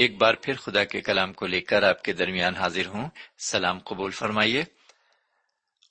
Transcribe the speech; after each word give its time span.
ایک 0.00 0.16
بار 0.16 0.34
پھر 0.34 0.56
خدا 0.56 0.84
کے 0.84 1.00
کلام 1.00 1.32
کو 1.32 1.46
لے 1.46 1.60
کر 1.60 1.82
آپ 1.82 2.02
کے 2.02 2.12
درمیان 2.12 2.56
حاضر 2.56 2.86
ہوں۔ 2.86 3.10
سلام 3.38 3.78
قبول 3.78 4.10
فرمائیے۔ 4.10 4.64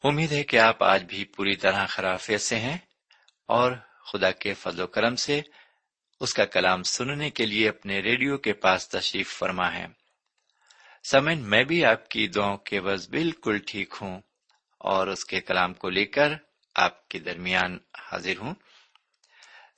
امید 0.03 0.31
ہے 0.31 0.43
کہ 0.43 0.59
آپ 0.59 0.83
آج 0.83 1.03
بھی 1.03 1.25
پوری 1.25 1.55
طرح 1.55 1.85
خرافیت 1.85 2.41
سے 2.41 2.59
ہیں 2.59 2.77
اور 3.47 3.71
خدا 4.11 4.31
کے 4.31 4.53
فضل 4.53 4.81
و 4.81 4.87
کرم 4.87 5.15
سے 5.15 5.41
اس 6.19 6.33
کا 6.33 6.45
کلام 6.45 6.83
سننے 6.83 7.29
کے 7.29 7.45
لیے 7.45 7.69
اپنے 7.69 7.99
ریڈیو 7.99 8.37
کے 8.37 8.53
پاس 8.53 8.89
تشریف 8.89 9.37
فرما 9.37 9.73
ہے۔ 9.73 9.87
سمن، 11.11 11.39
میں 11.39 11.63
بھی 11.63 11.85
آپ 11.85 12.09
کی 12.09 12.27
دعاؤں 12.27 12.57
کے 12.57 12.81
بس 12.81 13.09
بالکل 13.09 13.59
ٹھیک 13.67 13.93
ہوں 14.01 14.21
اور 14.77 15.07
اس 15.07 15.25
کے 15.25 15.41
کلام 15.41 15.73
کو 15.73 15.89
لے 15.89 16.05
کر 16.05 16.33
آپ 16.75 17.09
کے 17.09 17.19
درمیان 17.19 17.77
حاضر 18.11 18.37
ہوں۔ 18.37 18.53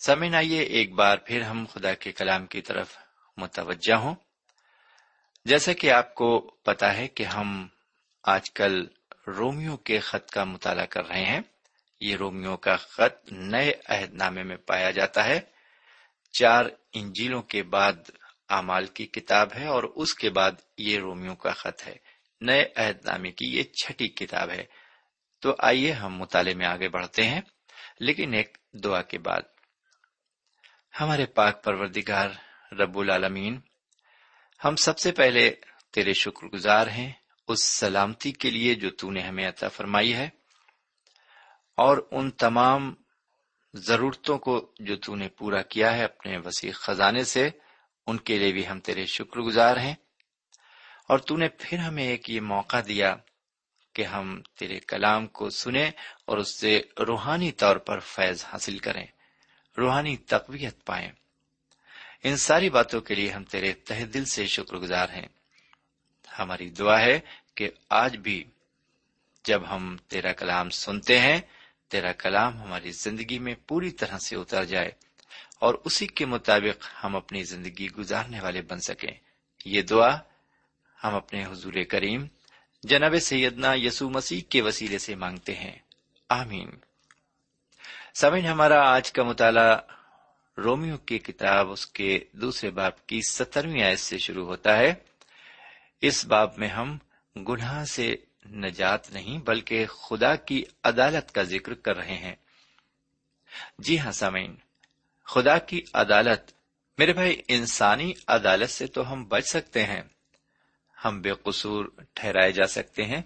سمن، 0.06 0.36
آئیے 0.36 0.60
ایک 0.60 0.94
بار 0.94 1.18
پھر 1.18 1.42
ہم 1.42 1.66
خدا 1.74 1.94
کے 1.94 2.12
کلام 2.12 2.46
کی 2.46 2.62
طرف 2.62 2.98
متوجہ 3.42 3.94
ہوں۔ 3.94 4.16
جیسا 5.46 5.74
کہ 5.74 5.92
آپ 5.92 6.16
کو 6.16 6.40
پتا 6.40 6.98
ہے 6.98 7.08
کہ 7.08 7.24
ہم 7.24 7.68
آج 8.24 8.52
کل 8.52 8.88
رومیو 9.28 9.78
کے 9.78 10.00
خط 10.00 10.32
کا 10.32 10.44
مطالعہ 10.44 10.86
کر 10.86 11.08
رہے 11.08 11.26
ہیں۔ 11.26 11.40
یہ 12.00 12.16
رومیو 12.16 12.58
کا 12.58 12.76
خط 12.76 13.32
نئے 13.32 13.72
عہد 13.86 14.14
نامے 14.14 14.44
میں 14.44 14.58
پایا 14.58 14.92
جاتا 14.92 15.26
ہے۔ 15.26 15.40
چار 16.40 16.66
انجیلوں 16.94 17.42
کے 17.42 17.64
بعد 17.64 17.94
اعمال 18.50 18.86
کی 18.86 19.06
کتاب 19.06 19.48
ہے 19.56 19.66
اور 19.66 19.84
اس 19.84 20.14
کے 20.14 20.30
بعد 20.30 20.52
یہ 20.78 21.00
رومیو 21.00 21.36
کا 21.36 21.52
خط 21.52 21.88
ہے۔ 21.88 21.96
نئے 22.42 22.66
عہد 22.76 23.06
نامے 23.06 23.32
کی 23.32 23.58
یہ 23.58 23.64
چھٹی 23.64 24.08
کتاب 24.08 24.50
ہے۔ 24.50 24.66
تو 25.42 25.56
آئیے 25.60 25.92
ہم 25.92 26.18
مطالعے 26.18 26.54
میں 26.54 26.68
آگے 26.68 26.90
بڑھتے 26.90 27.24
ہیں۔ 27.24 27.42
لیکن 28.00 28.34
ایک 28.34 28.58
دعا 28.84 29.02
کے 29.02 29.18
بعد۔ 29.18 29.42
ہمارے 31.00 31.26
پاک 31.26 31.64
پروردگار 31.64 32.30
رب 32.72 32.98
العالمین، 32.98 33.60
ہم 34.66 34.76
سب 34.76 35.00
سے 35.00 35.12
پہلے 35.12 35.56
تیرے 35.94 36.14
شکر 36.14 36.48
گزار 36.48 36.88
ہیں 36.88 37.12
اس 37.48 37.64
سلامتی 37.64 38.32
کے 38.32 38.50
لیے 38.50 38.76
جو 38.76 38.90
تو 38.90 39.12
نے 39.12 39.22
ہمیں 39.22 39.48
عطا 39.48 39.68
فرمائی 39.68 40.16
ہے 40.16 40.30
اور 41.78 42.08
ان 42.12 42.32
تمام 42.32 42.96
ضرورتوں 43.74 44.40
کو 44.40 44.74
جو 44.80 44.96
تو 44.96 45.16
نے 45.16 45.30
پورا 45.30 45.62
کیا 45.62 45.98
ہے 45.98 46.04
اپنے 46.04 46.38
وسیع 46.38 46.72
خزانے 46.72 47.24
سے، 47.24 47.50
ان 48.08 48.18
کے 48.18 48.40
لیے 48.40 48.52
بھی 48.52 48.68
ہم 48.68 48.80
تیرے 48.80 49.06
شکر 49.06 49.40
گزار 49.40 49.78
ہیں۔ 49.78 49.96
اور 51.10 51.20
تو 51.20 51.38
نے 51.38 51.50
پھر 51.50 51.78
ہمیں 51.78 52.08
ایک 52.08 52.30
یہ 52.30 52.42
موقع 52.42 52.78
دیا 52.88 53.16
کہ 53.96 54.02
ہم 54.02 54.42
تیرے 54.60 54.80
کلام 54.80 55.28
کو 55.28 55.50
سنیں 55.50 55.92
اور 56.26 56.38
اس 56.38 56.60
سے 56.60 56.82
روحانی 57.08 57.52
طور 57.52 57.76
پر 57.76 58.00
فیض 58.00 58.46
حاصل 58.46 58.78
کریں، 58.78 59.06
روحانی 59.78 60.18
تقویت 60.18 60.86
پائیں۔ 60.86 61.12
ان 62.24 62.38
ساری 62.38 62.70
باتوں 62.70 63.02
کے 63.02 63.16
لیے 63.16 63.32
ہم 63.32 63.44
تیرے 63.44 63.74
تہ 63.74 64.06
دل 64.06 64.26
سے 64.26 64.48
شکر 64.48 64.78
گزار 64.78 65.10
ہیں۔ 65.10 65.28
ہماری 66.40 66.70
دعا 66.70 67.00
ہے 67.00 67.20
کہ 67.56 67.70
آج 67.90 68.18
بھی 68.18 68.44
جب 69.44 69.62
ہم 69.70 69.98
تیرا 70.08 70.32
کلام 70.32 70.70
سنتے 70.70 71.20
ہیں، 71.20 71.42
تیرا 71.88 72.12
کلام 72.12 72.62
ہماری 72.62 72.92
زندگی 72.92 73.40
میں 73.40 73.56
پوری 73.68 73.92
طرح 73.92 74.18
سے 74.18 74.36
اتر 74.36 74.66
جائے 74.66 74.92
اور 75.60 75.76
اسی 75.86 76.08
کے 76.08 76.26
مطابق 76.26 76.88
ہم 77.04 77.16
اپنی 77.16 77.44
زندگی 77.44 77.90
گزارنے 77.90 78.40
والے 78.40 78.62
بن 78.62 78.80
سکیں۔ 78.80 79.12
یہ 79.66 79.82
دعا 79.82 80.18
ہم 81.04 81.16
اپنے 81.16 81.46
حضور 81.46 81.74
کریم، 81.90 82.26
جناب 82.84 83.16
سیدنا 83.22 83.74
یسو 83.74 84.10
مسیح 84.10 84.42
کے 84.50 84.62
وسیلے 84.62 84.98
سے 84.98 85.16
مانگتے 85.16 85.56
ہیں۔ 85.56 85.80
آمین۔ 86.30 86.70
سمجھ 88.14 88.46
ہمارا 88.46 88.90
آج 88.90 89.12
کا 89.12 89.24
مطالعہ 89.24 89.78
رومیو 90.64 90.98
کی 90.98 91.20
کتاب 91.20 91.72
اس 91.72 91.88
کے 91.88 92.20
دوسرے 92.32 92.70
باپ 92.70 93.08
کی 93.08 93.20
سترویں 93.30 93.84
آیت 93.84 94.00
سے 94.00 94.18
شروع 94.18 94.46
ہوتا 94.46 94.78
ہے۔ 94.78 94.94
اس 96.02 96.26
باب 96.26 96.58
میں 96.58 96.68
ہم 96.68 96.98
گناہ 97.36 97.86
سے 97.86 98.16
نجات 98.46 99.12
نہیں 99.12 99.38
بلکہ 99.38 99.86
خدا 99.86 100.36
کی 100.36 100.64
عدالت 100.84 101.32
کا 101.32 101.44
ذکر 101.44 101.74
کر 101.74 101.98
رہے 101.98 102.18
ہیں۔ 102.18 102.36
جی 103.80 104.00
ہاں 104.00 104.12
سامعین، 104.12 104.56
خدا 105.26 105.58
کی 105.58 105.82
عدالت، 105.94 106.52
میرے 106.98 107.14
بھائی، 107.14 107.42
انسانی 107.48 108.14
عدالت 108.28 108.70
سے 108.70 108.88
تو 108.88 109.14
ہم 109.14 109.24
بچ 109.24 109.46
سکتے 109.46 109.84
ہیں۔ 109.86 110.02
ہم 111.06 111.22
بے 111.22 111.32
قصور 111.44 111.86
ٹھہرائے 112.14 112.52
جا 112.52 112.68
سکتے 112.68 113.04
ہیں۔ 113.04 113.22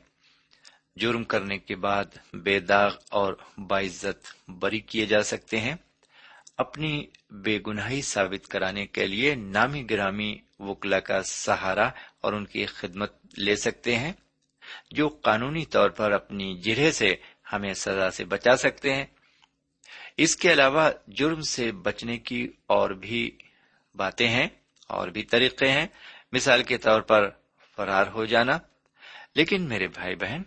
جرم 0.95 1.23
کرنے 1.23 1.57
کے 1.57 1.75
بعد 1.75 2.05
بے 2.33 2.59
داغ 2.59 2.95
اور 3.09 3.33
باعزت 3.57 4.49
بری 4.49 4.79
کیے 4.79 5.05
جا 5.05 5.23
سکتے 5.23 5.59
ہیں۔ 5.59 5.75
اپنی 6.57 7.05
بے 7.29 7.59
گناہی 7.67 8.01
ثابت 8.01 8.47
کرانے 8.47 8.87
کے 8.87 9.07
لیے 9.07 9.35
نامی 9.35 9.89
گرامی 9.89 10.37
وکلا 10.59 10.99
کا 10.99 11.23
سہارا 11.23 11.89
اور 12.21 12.33
ان 12.33 12.45
کی 12.45 12.65
خدمت 12.65 13.13
لے 13.37 13.55
سکتے 13.55 13.95
ہیں، 13.95 14.13
جو 14.91 15.07
قانونی 15.07 15.65
طور 15.65 15.89
پر 15.89 16.11
اپنی 16.11 16.57
جرہ 16.57 16.91
سے 16.91 17.15
ہمیں 17.53 17.73
سزا 17.73 18.11
سے 18.11 18.25
بچا 18.25 18.57
سکتے 18.57 18.95
ہیں۔ 18.95 19.05
اس 20.17 20.35
کے 20.35 20.53
علاوہ 20.53 20.89
جرم 21.07 21.41
سے 21.41 21.71
بچنے 21.71 22.17
کی 22.17 22.51
اور 22.67 22.89
بھی 22.89 23.37
باتیں 23.95 24.27
ہیں 24.27 24.47
اور 24.87 25.07
بھی 25.07 25.23
طریقے 25.23 25.71
ہیں۔ 25.71 25.87
مثال 26.31 26.63
کے 26.63 26.77
طور 26.77 27.01
پر 27.01 27.29
فرار 27.75 28.07
ہو 28.07 28.25
جانا۔ 28.25 28.57
لیکن 29.35 29.61
میرے 29.61 29.87
بھائی 29.87 30.15
بہن 30.15 30.41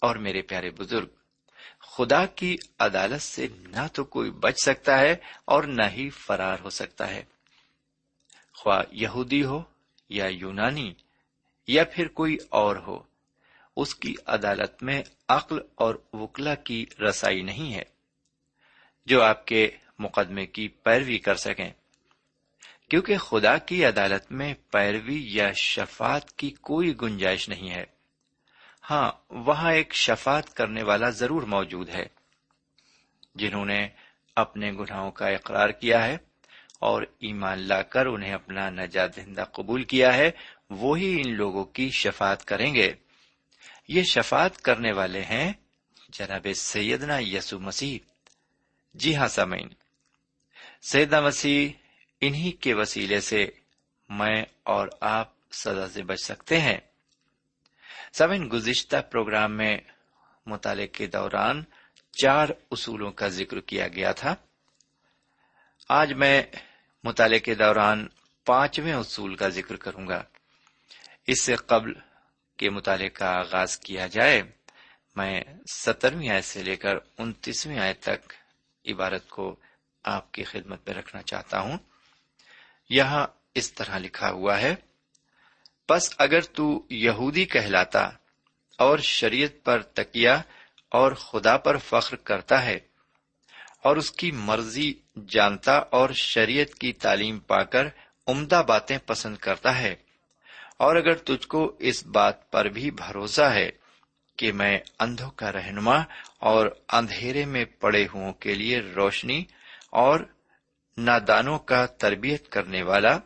اور 0.00 0.16
میرے 0.16 0.42
پیارے 0.42 0.70
بزرگ 0.70 1.08
خدا 1.96 2.26
کی 2.26 2.56
عدالت 2.78 3.22
سے 3.22 3.48
نہ 3.54 3.86
تو 3.92 4.04
کوئی 4.04 4.30
بچ 4.30 4.54
سکتا 4.64 5.00
ہے 5.00 5.16
اور 5.44 5.64
نہ 5.64 5.82
ہی 5.92 6.10
فرار 6.10 6.58
ہو 6.60 6.70
سکتا 6.70 7.10
ہے۔ 7.10 7.22
خواہ 8.54 8.82
یہودی 8.92 9.44
ہو 9.44 9.62
یا 10.08 10.26
یونانی 10.26 10.94
یا 11.66 11.84
پھر 11.84 12.08
کوئی 12.08 12.36
اور 12.48 12.76
ہو، 12.76 13.02
اس 13.76 13.94
کی 13.94 14.14
عدالت 14.26 14.82
میں 14.82 15.02
عقل 15.28 15.58
اور 15.74 15.94
وکلا 16.12 16.54
کی 16.54 16.86
رسائی 17.08 17.42
نہیں 17.42 17.74
ہے، 17.74 17.82
جو 19.06 19.22
آپ 19.22 19.46
کے 19.46 19.70
مقدمے 19.98 20.46
کی 20.46 20.68
پیروی 20.68 21.18
کر 21.18 21.34
سکیں۔ 21.34 21.70
کیونکہ 22.88 23.16
خدا 23.16 23.58
کی 23.58 23.84
عدالت 23.84 24.32
میں 24.32 24.54
پیروی 24.70 25.34
یا 25.34 25.52
شفات 25.52 26.32
کی 26.32 26.50
کوئی 26.50 26.94
گنجائش 27.02 27.48
نہیں 27.48 27.70
ہے۔ 27.70 28.01
ہاں 28.92 29.12
وہاں 29.30 29.72
ایک 29.72 29.94
شفات 29.94 30.54
کرنے 30.54 30.82
والا 30.82 31.10
ضرور 31.10 31.42
موجود 31.42 31.88
ہے، 31.88 32.06
جنہوں 33.34 33.64
نے 33.64 33.88
اپنے 34.36 34.72
گناہوں 34.72 35.10
کا 35.10 35.26
اقرار 35.26 35.68
کیا 35.68 36.06
ہے 36.06 36.16
اور 36.78 37.02
ایمان 37.02 37.58
لا 37.58 37.82
کر 37.82 38.06
انہیں 38.06 38.32
اپنا 38.32 38.70
نجات 38.70 39.16
دہندہ 39.16 39.44
قبول 39.52 39.84
کیا 39.84 40.16
ہے، 40.16 40.30
وہی 40.70 41.22
ان 41.26 41.34
لوگوں 41.34 41.64
کی 41.64 41.90
شفات 41.90 42.44
کریں 42.44 42.74
گے۔ 42.74 42.92
یہ 43.88 44.02
شفات 44.02 44.62
کرنے 44.62 44.92
والے 44.92 45.22
ہیں 45.22 45.52
جناب 46.08 46.46
سیدنا 46.56 47.18
یسو 47.18 47.58
مسیح۔ 47.58 47.98
جی 48.94 49.16
ہاں 49.16 49.28
سامعین، 49.28 49.68
سیدنا 50.82 51.20
مسیح 51.20 51.68
انہی 52.20 52.52
کے 52.52 52.74
وسیلے 52.74 53.20
سے 53.20 53.46
میں 54.08 54.44
اور 54.62 54.88
آپ 55.00 55.28
سزا 55.52 55.88
سے 55.88 56.02
بچ 56.02 56.20
سکتے 56.20 56.60
ہیں۔ 56.60 56.78
سمن 58.12 58.48
گزشتہ 58.52 58.96
پروگرام 59.10 59.56
میں 59.56 59.78
مطالعے 60.46 60.86
کے 60.86 61.06
دوران 61.06 61.64
چار 62.22 62.48
اصولوں 62.70 63.12
کا 63.12 63.28
ذکر 63.28 63.60
کیا 63.60 63.88
گیا 63.88 64.12
تھا۔ 64.12 64.34
آج 65.88 66.12
میں 66.12 66.42
مطالعے 67.04 67.38
کے 67.38 67.54
دوران 67.54 68.08
پانچویں 68.44 68.92
اصول 68.92 69.34
کا 69.34 69.48
ذکر 69.48 69.76
کروں 69.76 70.08
گا۔ 70.08 70.22
اس 71.26 71.42
سے 71.42 71.56
قبل 71.56 71.92
کے 72.56 72.70
مطالعے 72.70 73.08
کا 73.08 73.30
آغاز 73.30 73.78
کیا 73.78 74.06
جائے، 74.06 74.42
میں 75.16 75.44
سترویں 75.74 76.28
آیت 76.28 76.44
سے 76.44 76.62
لے 76.62 76.76
کر 76.76 76.94
انتیسویں 77.18 77.78
آیت 77.78 78.00
تک 78.00 78.32
عبارت 78.88 79.28
کو 79.28 79.56
آپ 80.02 80.32
کی 80.32 80.44
خدمت 80.44 80.88
میں 80.88 80.96
رکھنا 80.96 81.22
چاہتا 81.22 81.60
ہوں۔ 81.60 81.78
یہاں 82.90 83.26
اس 83.54 83.72
طرح 83.72 83.98
لکھا 83.98 84.30
ہوا 84.30 84.60
ہے۔ 84.60 84.74
بس 85.88 86.10
اگر 86.18 86.40
تو 86.54 86.64
یہودی 86.90 87.44
کہلاتا 87.44 88.04
اور 88.78 88.98
شریعت 88.98 89.62
پر 89.64 89.82
تکیا 89.94 90.40
اور 90.92 91.12
خدا 91.12 91.56
پر 91.56 91.76
فخر 91.76 92.16
کرتا 92.16 92.64
ہے 92.64 92.78
اور 93.82 93.96
اس 93.96 94.10
کی 94.10 94.30
مرضی 94.30 94.92
جانتا 95.28 95.76
اور 95.90 96.10
شریعت 96.14 96.74
کی 96.74 96.92
تعلیم 96.92 97.38
پا 97.38 97.62
کر 97.62 97.88
عمدہ 98.26 98.62
باتیں 98.66 98.98
پسند 98.98 99.36
کرتا 99.36 99.78
ہے 99.78 99.94
اور 100.76 100.96
اگر 100.96 101.14
تجھ 101.24 101.46
کو 101.46 101.60
اس 101.78 102.04
بات 102.06 102.50
پر 102.50 102.68
بھی 102.68 102.90
بھروسہ 102.90 103.50
ہے 103.50 103.70
کہ 104.38 104.52
میں 104.52 104.78
اندھوں 105.00 105.30
کا 105.30 105.52
رہنما 105.52 105.96
اور 106.40 106.66
اندھیرے 106.92 107.44
میں 107.44 107.64
پڑے 107.80 108.06
ہوں 108.14 108.32
کے 108.32 108.54
لیے 108.54 108.80
روشنی 108.96 109.44
اور 109.96 110.20
نادانوں 110.98 111.58
کا 111.58 111.84
تربیت 111.98 112.48
کرنے 112.48 112.82
والا 112.82 113.16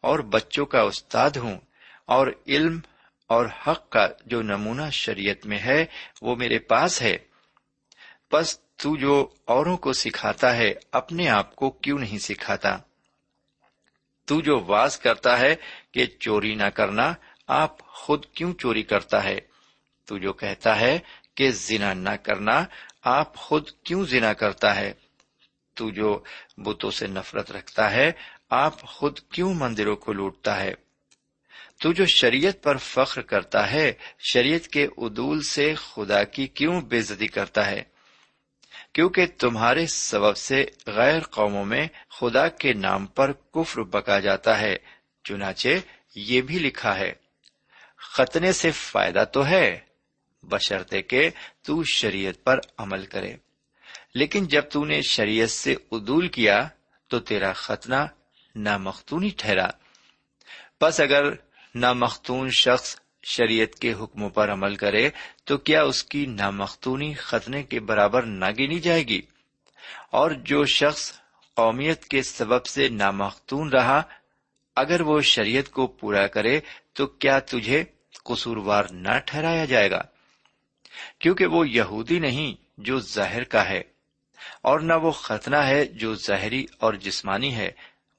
اور 0.00 0.18
بچوں 0.28 0.66
کا 0.66 0.80
استاد 0.80 1.36
ہوں 1.36 1.58
اور 2.06 2.26
علم 2.46 2.80
اور 3.26 3.46
حق 3.46 3.90
کا 3.90 4.08
جو 4.26 4.42
نمونہ 4.42 4.90
شریعت 4.90 5.46
میں 5.46 5.58
ہے، 5.58 5.86
وہ 6.22 6.36
میرے 6.36 6.58
پاس 6.58 7.02
ہے۔ 7.02 7.16
بس 8.32 8.60
تو 8.60 8.96
جو 8.96 9.28
اوروں 9.44 9.76
کو 9.76 9.92
سکھاتا 9.92 10.56
ہے، 10.56 10.74
اپنے 10.92 11.28
آپ 11.28 11.56
کو 11.56 11.70
کیوں 11.70 11.98
نہیں 11.98 12.18
سکھاتا؟ 12.18 12.76
تو 14.24 14.40
جو 14.40 14.64
واز 14.66 14.98
کرتا 14.98 15.38
ہے 15.38 15.54
کہ 15.92 16.06
چوری 16.06 16.54
نہ 16.54 16.66
کرنا، 16.66 17.12
آپ 17.46 17.78
خود 17.80 18.26
کیوں 18.26 18.54
چوری 18.54 18.82
کرتا 18.82 19.24
ہے؟ 19.24 19.40
تو 20.04 20.18
جو 20.18 20.32
کہتا 20.32 20.80
ہے 20.80 20.98
کہ 21.34 21.50
زنا 21.50 21.94
نہ 21.94 22.16
کرنا، 22.22 22.64
آپ 23.02 23.36
خود 23.36 23.70
کیوں 23.84 24.04
زنا 24.04 24.32
کرتا 24.32 24.76
ہے؟ 24.76 24.92
تو 25.74 25.90
جو 25.90 26.22
بتوں 26.56 26.90
سے 26.90 27.06
نفرت 27.06 27.52
رکھتا 27.52 27.90
ہے، 27.90 28.12
آپ 28.50 28.80
خود 28.80 29.18
کیوں 29.18 29.54
مندروں 29.54 29.96
کو 29.96 30.12
لوٹتا 30.12 30.60
ہے؟ 30.60 30.83
تو 31.84 31.92
جو 31.92 32.06
شریعت 32.06 32.62
پر 32.62 32.76
فخر 32.76 33.20
کرتا 33.20 33.70
ہے، 33.70 33.92
شریعت 34.18 34.68
کے 34.68 34.84
عدول 34.98 35.42
سے 35.42 35.74
خدا 35.74 36.24
کی 36.24 36.46
کیوں 36.46 36.80
بےزتی 36.80 37.26
کرتا 37.26 37.66
ہے؟ 37.66 37.82
کیونکہ 38.92 39.26
تمہارے 39.38 39.86
سبب 39.86 40.36
سے 40.36 40.66
غیر 40.86 41.20
قوموں 41.20 41.64
میں 41.64 41.88
خدا 42.10 42.48
کے 42.48 42.72
نام 42.72 43.06
پر 43.06 43.32
کفر 43.32 43.82
بکا 43.82 44.20
جاتا 44.20 44.60
ہے، 44.60 44.76
چنانچہ 45.24 45.68
یہ 46.14 46.40
بھی 46.40 46.58
لکھا 46.58 46.98
ہے، 46.98 47.12
ختنے 47.96 48.52
سے 48.52 48.70
فائدہ 48.70 49.24
تو 49.32 49.46
ہے، 49.46 49.80
بشرطے 50.42 51.02
کہ 51.02 51.30
تو 51.62 51.82
شریعت 51.84 52.44
پر 52.44 52.60
عمل 52.78 53.06
کرے۔ 53.06 53.36
لیکن 54.14 54.46
جب 54.46 54.62
تو 54.70 54.84
نے 54.84 55.00
شریعت 55.02 55.50
سے 55.50 55.74
عدول 55.92 56.28
کیا، 56.28 56.68
تو 57.08 57.20
تیرا 57.20 57.52
ختنہ 57.52 58.06
نامختونی 58.56 59.30
ٹھہرا۔ 59.36 59.68
بس 60.80 61.00
اگر 61.00 61.22
نامختون 61.74 62.50
شخص 62.50 62.96
شریعت 63.22 63.74
کے 63.74 63.92
حکموں 63.92 64.30
پر 64.30 64.52
عمل 64.52 64.74
کرے 64.76 65.08
تو 65.44 65.56
کیا 65.56 65.82
اس 65.82 66.02
کی 66.04 66.24
نامختونی 66.26 67.12
ختنے 67.14 67.62
کے 67.62 67.80
برابر 67.80 68.22
نہ 68.22 68.50
گنی 68.58 68.78
جائے 68.78 69.02
گی؟ 69.02 69.20
اور 70.10 70.30
جو 70.30 70.64
شخص 70.64 71.12
قومیت 71.56 72.04
کے 72.04 72.22
سبب 72.22 72.66
سے 72.66 72.88
نامختون 72.88 73.72
رہا، 73.72 74.00
اگر 74.76 75.00
وہ 75.00 75.20
شریعت 75.20 75.70
کو 75.70 75.86
پورا 75.86 76.26
کرے 76.26 76.60
تو 76.92 77.06
کیا 77.06 77.38
تجھے 77.38 77.84
قصوروار 78.24 78.84
نہ 78.90 79.18
ٹھہرایا 79.26 79.64
جائے 79.64 79.90
گا؟ 79.90 80.02
کیونکہ 81.18 81.46
وہ 81.46 81.68
یہودی 81.68 82.18
نہیں 82.18 82.54
جو 82.78 82.98
ظاہر 83.00 83.44
کا 83.44 83.68
ہے، 83.68 83.82
اور 84.62 84.80
نہ 84.80 84.94
وہ 85.02 85.10
ختنہ 85.10 85.56
ہے 85.56 85.84
جو 85.84 86.14
ظاہری 86.14 86.64
اور 86.78 86.94
جسمانی 86.94 87.54
ہے۔ 87.54 87.70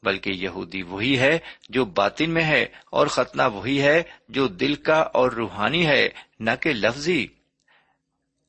بلکہ 0.05 0.29
یہودی 0.29 0.81
وہی 0.81 1.19
ہے 1.19 1.39
جو 1.69 1.85
باطن 1.85 2.29
میں 2.29 2.43
ہے 2.43 2.65
اور 2.85 3.07
ختنہ 3.07 3.41
وہی 3.53 3.81
ہے 3.81 4.03
جو 4.29 4.47
دل 4.47 4.75
کا 4.75 4.99
اور 4.99 5.31
روحانی 5.31 5.87
ہے، 5.87 6.09
نہ 6.39 6.51
کہ 6.61 6.73
لفظی۔ 6.73 7.27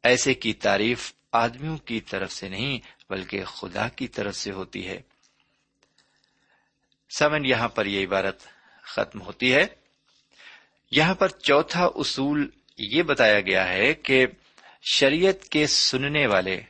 ایسے 0.02 0.34
کی 0.34 0.52
تعریف 0.52 1.12
آدمیوں 1.32 1.76
کی 1.76 2.00
طرف 2.00 2.32
سے 2.32 2.48
نہیں، 2.48 2.78
بلکہ 3.10 3.44
خدا 3.44 3.88
کی 3.88 4.08
طرف 4.08 4.36
سے 4.36 4.50
ہوتی 4.52 4.88
ہے۔ 4.88 5.00
سمن، 7.18 7.44
یہاں 7.44 7.68
پر 7.68 7.86
یہ 7.86 8.06
عبارت 8.06 8.42
ختم 8.82 9.20
ہوتی 9.20 9.54
ہے۔ 9.54 9.66
یہاں 10.90 11.14
پر 11.14 11.28
چوتھا 11.28 11.84
اصول 11.94 12.50
یہ 12.78 13.02
بتایا 13.02 13.40
گیا 13.40 13.68
ہے 13.68 13.94
کہ 13.94 14.26
شریعت 14.82 15.48
کے 15.48 15.66
سننے 15.66 16.26
والے 16.26 16.60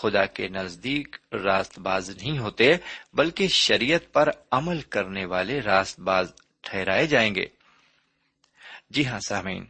خدا 0.00 0.26
کے 0.26 0.48
نزدیک 0.48 1.16
راست 1.32 1.78
باز 1.78 2.10
نہیں 2.10 2.38
ہوتے، 2.38 2.76
بلکہ 3.12 3.48
شریعت 3.48 4.12
پر 4.12 4.28
عمل 4.50 4.80
کرنے 4.80 5.24
والے 5.24 5.60
راست 5.60 6.00
باز 6.00 6.32
ٹھہرائے 6.60 7.06
جائیں 7.06 7.34
گے۔ 7.34 7.46
جی 8.90 9.06
ہاں 9.06 9.20
سامعین، 9.20 9.64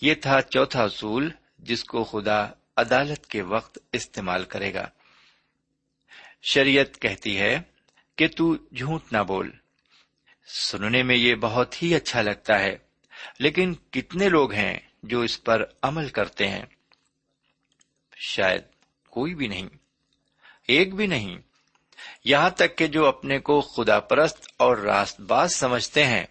یہ 0.00 0.14
تھا 0.14 0.42
چوتھا 0.42 0.82
اصول 0.82 1.30
جس 1.58 1.84
کو 1.84 2.04
خدا 2.04 2.46
عدالت 2.76 3.26
کے 3.26 3.42
وقت 3.42 3.78
استعمال 3.92 4.44
کرے 4.44 4.74
گا۔ 4.74 4.88
شریعت 6.42 7.00
کہتی 7.00 7.38
ہے 7.38 7.60
کہ 8.16 8.28
تو 8.28 8.54
جھوٹ 8.54 9.12
نہ 9.12 9.18
بول۔ 9.18 9.50
سننے 10.46 11.02
میں 11.02 11.16
یہ 11.16 11.34
بہت 11.34 11.82
ہی 11.82 11.94
اچھا 11.94 12.22
لگتا 12.22 12.58
ہے، 12.58 12.78
لیکن 13.38 13.74
کتنے 13.74 14.28
لوگ 14.28 14.52
ہیں 14.52 14.78
جو 15.02 15.20
اس 15.20 15.44
پر 15.44 15.64
عمل 15.82 16.08
کرتے 16.08 16.48
ہیں؟ 16.48 16.64
شاید 18.16 18.62
کوئی 19.16 19.34
بھی 19.34 19.46
نہیں، 19.46 19.68
ایک 20.68 20.94
بھی 20.94 21.06
نہیں۔ 21.06 21.38
یہاں 22.24 22.50
تک 22.50 22.78
کہ 22.78 22.86
جو 22.86 23.06
اپنے 23.06 23.38
کو 23.38 23.60
خدا 23.60 24.00
پرست 24.00 24.48
اور 24.56 24.76
راست 24.76 25.20
باز 25.20 25.54
سمجھتے 25.54 26.04
ہیں، 26.04 26.24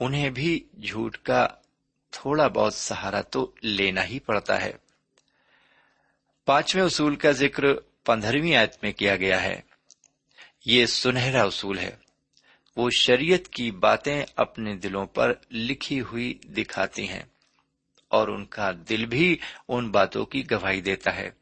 انہیں 0.00 0.30
بھی 0.30 0.64
جھوٹ 0.82 1.16
کا 1.16 1.48
تھوڑا 2.10 2.48
بہت 2.48 2.74
سہارا 2.74 3.20
تو 3.20 3.52
لینا 3.62 4.04
ہی 4.04 4.18
پڑتا 4.18 4.62
ہے۔ 4.62 4.72
پانچویں 6.44 6.84
اصول 6.84 7.16
کا 7.16 7.30
ذکر 7.30 7.62
پندرہویں 8.04 8.54
آیت 8.54 8.74
میں 8.82 8.92
کیا 8.92 9.16
گیا 9.16 9.42
ہے۔ 9.42 9.60
یہ 10.66 10.86
سنہرا 10.86 11.42
اصول 11.42 11.78
ہے۔ 11.78 11.96
وہ 12.76 12.90
شریعت 12.98 13.48
کی 13.48 13.70
باتیں 13.70 14.24
اپنے 14.36 14.76
دلوں 14.76 15.06
پر 15.06 15.32
لکھی 15.50 16.00
ہوئی 16.00 16.34
دکھاتی 16.34 17.08
ہیں 17.08 17.24
اور 18.08 18.28
ان 18.28 18.44
کا 18.44 18.72
دل 18.88 19.06
بھی 19.06 19.36
ان 19.68 19.90
باتوں 19.90 20.24
کی 20.24 20.50
گواہی 20.50 20.80
دیتا 20.80 21.16
ہے۔ 21.16 21.41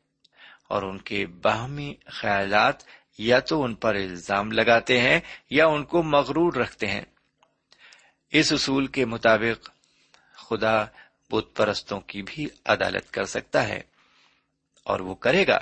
اور 0.71 0.83
ان 0.83 0.99
کے 0.99 1.27
باہمی 1.27 1.95
خیالات 2.07 2.83
یا 3.19 3.39
تو 3.39 3.63
ان 3.63 3.75
پر 3.75 3.95
الزام 3.95 4.53
لگاتے 4.53 5.01
ہیں 5.01 5.21
یا 5.51 5.67
ان 5.67 5.85
کو 5.85 6.03
مغرور 6.03 6.53
رکھتے 6.53 6.87
ہیں۔ 6.87 7.03
اس 8.31 8.53
اصول 8.53 8.87
کے 8.87 9.05
مطابق 9.05 9.71
خدا 10.35 10.85
بت 11.31 11.57
پرستوں 11.57 12.01
کی 12.01 12.23
بھی 12.23 12.49
عدالت 12.65 13.11
کر 13.11 13.25
سکتا 13.25 13.69
ہے 13.69 13.81
اور 14.85 15.01
وہ 15.01 15.15
کرے 15.15 15.47
گا۔ 15.47 15.59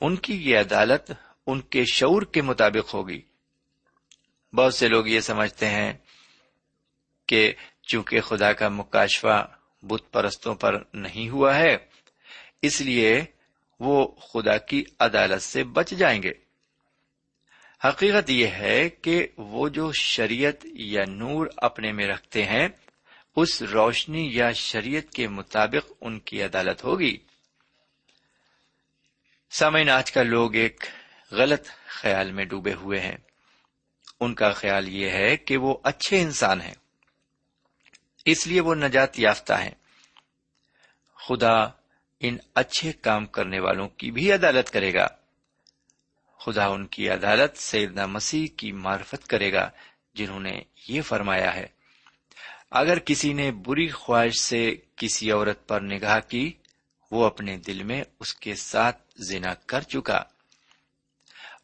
ان 0.00 0.16
کی 0.16 0.50
یہ 0.50 0.58
عدالت 0.58 1.12
ان 1.46 1.60
کے 1.60 1.84
شعور 1.92 2.22
کے 2.22 2.42
مطابق 2.42 2.94
ہوگی۔ 2.94 3.22
بہت 4.52 4.74
سے 4.74 4.88
لوگ 4.88 5.06
یہ 5.06 5.20
سمجھتے 5.20 5.66
ہیں 5.66 5.92
کہ 7.26 7.52
چونکہ 7.82 8.20
خدا 8.20 8.52
کا 8.52 8.68
مکاشفہ 8.68 9.56
بت 9.82 10.12
پرستوں 10.12 10.54
پر 10.54 10.82
نہیں 10.94 11.28
ہوا 11.28 11.56
ہے، 11.56 11.76
اس 12.62 12.80
لیے 12.80 13.24
وہ 13.84 14.06
خدا 14.06 14.58
کی 14.58 14.84
عدالت 14.98 15.42
سے 15.42 15.64
بچ 15.64 15.90
جائیں 15.90 16.22
گے۔ 16.22 16.32
حقیقت 17.84 18.30
یہ 18.30 18.46
ہے 18.46 18.90
کہ 18.90 19.26
وہ 19.36 19.68
جو 19.68 19.92
شریعت 19.92 20.54
یا 20.64 21.04
نور 21.08 21.46
اپنے 21.56 21.92
میں 21.92 22.06
رکھتے 22.06 22.44
ہیں، 22.44 22.68
اس 23.36 23.62
روشنی 23.62 24.34
یا 24.34 24.52
شریعت 24.52 25.12
کے 25.12 25.28
مطابق 25.28 25.92
ان 26.00 26.20
کی 26.20 26.42
عدالت 26.42 26.84
ہوگی۔ 26.84 27.16
سامعین، 29.50 29.90
آج 29.90 30.12
کا 30.12 30.22
لوگ 30.22 30.54
ایک 30.54 30.84
غلط 31.30 31.68
خیال 31.86 32.32
میں 32.32 32.44
ڈوبے 32.44 32.74
ہوئے 32.74 33.00
ہیں۔ 33.00 33.16
ان 34.20 34.34
کا 34.34 34.50
خیال 34.50 34.88
یہ 34.88 35.10
ہے 35.10 35.36
کہ 35.36 35.56
وہ 35.56 35.76
اچھے 35.82 36.22
انسان 36.22 36.60
ہیں۔ 36.60 36.74
اس 38.24 38.46
لیے 38.46 38.60
وہ 38.60 38.74
نجات 38.74 39.18
یافتہ 39.18 39.52
ہیں۔ 39.52 39.74
خدا 41.28 41.81
ان 42.22 42.36
اچھے 42.54 42.92
کام 42.92 43.26
کرنے 43.26 43.60
والوں 43.60 43.88
کی 43.88 44.10
بھی 44.10 44.32
عدالت 44.32 44.70
کرے 44.70 44.94
گا۔ 44.94 45.06
خدا 46.38 46.66
ان 46.66 46.86
کی 46.86 47.08
عدالت 47.08 47.56
سیدنا 47.56 48.06
مسیح 48.06 48.46
کی 48.56 48.72
معرفت 48.72 49.26
کرے 49.26 49.52
گا، 49.52 49.70
جنہوں 50.14 50.40
نے 50.40 50.62
یہ 50.88 51.02
فرمایا 51.02 51.54
ہے۔ 51.54 51.66
اگر 52.70 52.98
کسی 52.98 53.32
نے 53.32 53.52
بری 53.52 53.88
خواہش 53.88 54.40
سے 54.40 54.76
کسی 54.96 55.30
عورت 55.30 55.68
پر 55.68 55.80
نگاہ 55.80 56.20
کی، 56.28 56.52
وہ 57.10 57.24
اپنے 57.24 57.56
دل 57.56 57.82
میں 57.82 58.04
اس 58.20 58.34
کے 58.34 58.54
ساتھ 58.54 59.02
زنا 59.28 59.54
کر 59.54 59.80
چکا۔ 59.80 60.22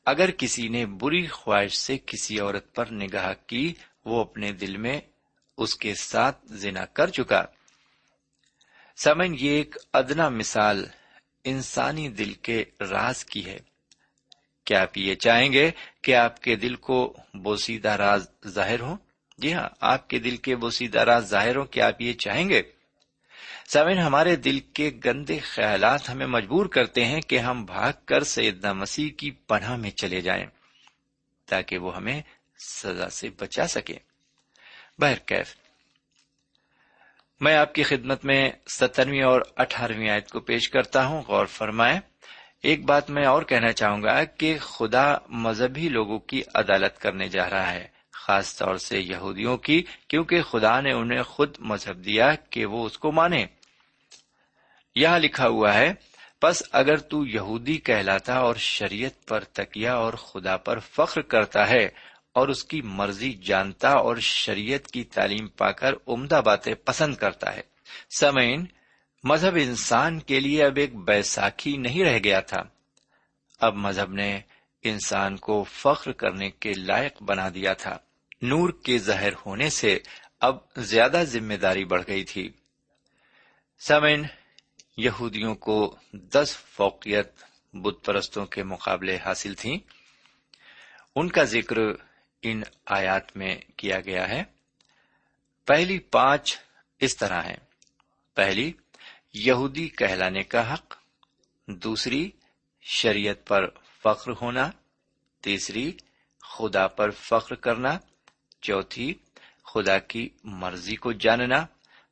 اگر 0.05 0.31
کسی 0.31 0.69
نے 0.69 0.87
بری 0.87 1.27
خواہش 1.27 1.79
سے 1.79 1.99
کسی 2.07 2.41
عورت 2.41 2.75
پر 2.75 2.93
نگاہ 2.93 3.35
کی، 3.47 3.75
وہ 4.05 4.21
اپنے 4.21 4.53
دل 4.53 4.77
میں 4.77 5.01
اس 5.59 5.75
کے 5.75 5.95
ساتھ 5.95 6.47
زنا 6.47 6.85
کر 6.85 7.11
چکا۔ 7.11 7.45
سمن 9.05 9.35
یہ 9.35 9.51
ایک 9.51 9.77
ادنا 9.93 10.29
مثال 10.29 10.87
انسانی 11.45 12.09
دل 12.09 12.33
کے 12.33 12.65
راز 12.81 13.25
کی 13.25 13.47
ہے۔ 13.47 13.59
کیا 14.65 14.83
آپ 14.83 14.99
یہ 14.99 15.15
چاہیں 15.15 15.53
گے 15.53 15.71
کہ 16.03 16.15
آپ 16.15 16.43
کے 16.43 16.57
دل 16.57 16.75
کو 16.75 17.17
بوسیدہ 17.35 17.89
راز 17.89 18.27
ظاہر 18.47 18.81
ہو 18.81 18.97
جی 19.39 19.55
ہاں 19.55 19.69
آپ 19.81 20.09
کے 20.09 20.19
دل 20.19 20.37
کے 20.37 20.57
بوسیدہ 20.57 20.99
راز 20.99 21.25
ظاہر 21.31 21.57
ہو 21.57 21.65
کیا 21.65 21.87
آپ 21.87 22.01
یہ 22.01 22.13
چاہیں 22.13 22.49
گے؟ 22.49 22.63
سمن 23.69 23.99
ہمارے 23.99 24.37
دل 24.37 24.59
کے 24.59 24.91
گندے 25.05 25.39
خیالات 25.39 26.11
ہمیں 26.11 26.27
مجبور 26.27 26.67
کرتے 26.67 27.05
ہیں 27.05 27.21
کہ 27.21 27.39
ہم 27.39 27.65
بھاگ 27.65 27.93
کر 28.05 28.25
سیدنا 28.25 28.73
مسیح 28.73 29.11
کی 29.17 29.31
پناہ 29.31 29.77
میں 29.77 29.91
چلے 29.91 30.21
جائیں 30.21 30.47
تاکہ 31.47 31.79
وہ 31.79 31.97
ہمیں 31.97 32.23
سزا 32.59 33.09
سے 33.09 33.31
بچا 33.31 33.67
سکے۔ 33.67 33.99
بہرکیف 34.99 35.57
میں 37.41 37.57
آپ 37.57 37.75
کی 37.75 37.83
خدمت 37.83 38.25
میں 38.25 38.51
سترویں 38.67 39.23
اور 39.23 39.41
اٹھارہویں 39.57 40.11
آیت 40.11 40.31
کو 40.31 40.41
پیش 40.41 40.69
کرتا 40.69 41.07
ہوں۔ 41.07 41.23
غور 41.29 41.47
فرمائیں۔ 41.47 42.01
ایک 42.63 42.85
بات 42.85 43.11
میں 43.11 43.27
اور 43.27 43.43
کہنا 43.43 43.73
چاہوں 43.73 44.03
گا 44.03 44.25
کہ 44.25 44.59
خدا 44.59 45.15
مذہبی 45.29 45.89
لوگوں 45.89 46.19
کی 46.19 46.43
عدالت 46.55 46.99
کرنے 46.99 47.29
جا 47.29 47.51
رہا 47.51 47.73
ہے، 47.73 47.87
خاص 48.13 48.57
طور 48.57 48.77
سے 48.77 49.01
یہودیوں 49.01 49.57
کی، 49.57 49.83
کیونکہ 50.09 50.43
خدا 50.43 50.81
نے 50.81 50.93
انہیں 50.93 51.23
خود 51.23 51.57
مذہب 51.59 52.05
دیا 52.05 52.35
کہ 52.51 52.67
وہ 52.67 52.87
اس 52.87 52.99
کو 52.99 53.13
مانے۔ 53.13 53.47
یہاں 54.95 55.19
لکھا 55.19 55.49
ہوا 55.49 55.75
ہے 55.75 55.93
بس 56.43 56.63
اگر 56.73 56.97
تو 56.97 57.27
یہودی 57.27 57.77
کہلاتا 57.77 58.39
اور 58.39 58.55
شریعت 58.55 59.27
پر 59.27 59.45
تکیا 59.45 59.95
اور 59.95 60.13
خدا 60.13 60.57
پر 60.57 60.79
فخر 60.79 61.21
کرتا 61.21 61.69
ہے 61.69 61.89
اور 62.39 62.49
اس 62.49 62.65
کی 62.65 62.83
مرضی 62.83 63.33
جانتا 63.33 63.89
اور 63.89 64.17
شریعت 64.17 64.87
کی 64.87 65.05
تعلیم 65.05 65.47
پا 65.47 65.73
کر 65.73 65.95
عمدہ 66.07 66.43
باتیں 66.45 66.75
پسند 66.75 67.15
کرتا 67.15 67.55
ہے۔ 67.57 67.61
سمعین 68.19 68.67
مذہب 69.25 69.55
انسان 69.55 70.21
کے 70.21 70.41
لیے 70.41 70.65
اب 70.65 70.77
ایک 70.77 70.97
بیساکھی 70.97 71.77
نہیں 71.77 72.05
رہ 72.05 72.19
گیا 72.25 72.41
تھا۔ 72.41 72.63
اب 73.61 73.75
مذہب 73.75 74.13
نے 74.13 74.41
انسان 74.83 75.37
کو 75.37 75.65
فخر 75.65 76.13
کرنے 76.13 76.51
کے 76.51 76.73
لائق 76.73 77.23
بنا 77.23 77.49
دیا 77.55 77.73
تھا۔ 77.73 77.99
نور 78.43 78.71
کے 78.85 78.99
ظاہر 78.99 79.33
ہونے 79.47 79.71
سے 79.71 79.99
اب 80.41 80.57
زیادہ 80.77 81.23
ذمہ 81.27 81.55
داری 81.55 81.85
بڑھ 81.85 82.03
گئی 82.09 82.25
تھی۔ 82.25 82.51
سمین 83.79 84.25
یہودیوں 84.97 85.55
کو 85.55 85.97
دس 86.13 86.57
فوقیت 86.57 87.33
بت 87.73 88.05
پرستوں 88.05 88.47
کے 88.47 88.63
مقابلے 88.63 89.17
حاصل 89.17 89.55
تھیں۔ 89.55 89.79
ان 91.17 91.29
کا 91.29 91.45
ذکر 91.45 91.77
ان 92.43 92.63
آیات 92.87 93.37
میں 93.37 93.57
کیا 93.77 94.01
گیا 94.01 94.29
ہے۔ 94.29 94.43
پہلی 95.67 95.99
پانچ 95.99 96.59
اس 97.01 97.17
طرح 97.17 97.43
ہیں۔ 97.43 97.57
پہلی، 98.35 98.73
یہودی 99.35 99.89
کہلانے 99.89 100.43
کا 100.43 100.75
حق۔ 100.75 100.95
دوسری، 101.67 102.31
شریعت 102.81 103.47
پر 103.47 103.69
فخر 104.05 104.33
ہونا۔ 104.43 104.71
تیسری، 105.41 105.93
خدا 106.41 106.87
پر 106.87 107.11
فخر 107.11 107.55
کرنا۔ 107.55 107.99
چوتھی، 108.63 109.15
خدا 109.65 109.99
کی 109.99 110.29
مرضی 110.45 110.97
کو 110.97 111.13
جاننا۔ 111.13 111.67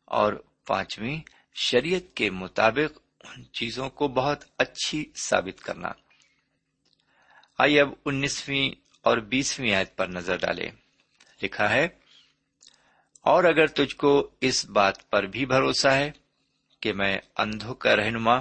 اور 0.05 0.33
پانچویں، 0.67 1.21
شریعت 1.55 2.17
کے 2.17 2.31
مطابق 2.31 2.99
ان 3.25 3.53
چیزوں 3.53 3.91
کو 3.91 4.09
بہت 4.09 4.45
اچھی 4.59 5.11
ثابت 5.17 5.63
کرنا۔ 5.63 5.89
آئیے 7.59 7.81
اب 7.81 7.89
انیسویں 8.05 8.86
اور 9.07 9.19
بیسویں 9.31 9.75
آیت 9.75 9.97
پر 9.97 10.07
نظر 10.09 10.37
ڈالے 10.37 10.69
لکھا 11.41 11.69
ہے، 11.71 11.87
اور 13.25 13.45
اگر 13.45 13.67
تجھ 13.67 13.95
کو 13.97 14.13
اس 14.41 14.65
بات 14.71 15.09
پر 15.11 15.27
بھی 15.27 15.45
بھروسہ 15.47 15.89
ہے 15.89 16.11
کہ 16.83 16.93
میں 16.93 17.17
اندھوں 17.37 17.75
کا 17.75 17.95
رہنما 17.97 18.37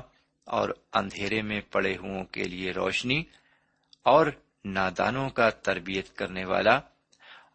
اور 0.47 0.69
اندھیرے 0.93 1.41
میں 1.41 1.59
پڑے 1.71 1.95
ہوں 1.97 2.23
کے 2.25 2.43
لیے 2.43 2.71
روشنی 2.71 3.23
اور 4.05 4.25
نادانوں 4.65 5.29
کا 5.29 5.49
تربیت 5.49 6.15
کرنے 6.15 6.45
والا 6.45 6.75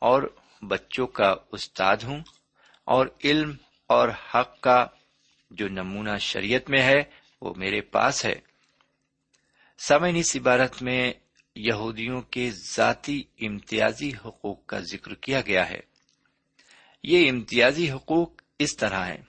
اور 0.00 0.22
بچوں 0.62 1.06
کا 1.06 1.34
استاد 1.52 1.96
ہوں 2.04 2.20
اور 2.86 3.06
علم 3.24 3.52
اور 3.90 4.08
حق 4.34 4.60
کا 4.60 4.84
جو 5.50 5.68
نمونہ 5.68 6.16
شریعت 6.20 6.70
میں 6.70 6.82
ہے 6.82 7.02
وہ 7.42 7.54
میرے 7.56 7.80
پاس 7.94 8.24
ہے 8.24 8.34
سمن 9.78 10.16
اس 10.16 10.36
عبارت 10.36 10.82
میں 10.82 11.12
یہودیوں 11.60 12.22
کے 12.22 12.50
ذاتی 12.50 13.22
امتیازی 13.40 14.12
حقوق 14.24 14.66
کا 14.66 14.80
ذکر 14.80 15.14
کیا 15.14 15.40
گیا 15.40 15.70
ہے۔ 15.70 15.80
یہ 17.02 17.30
امتیازی 17.30 17.90
حقوق 17.90 18.42
اس 18.58 18.76
طرح 18.76 19.06
ہیں۔ 19.06 19.22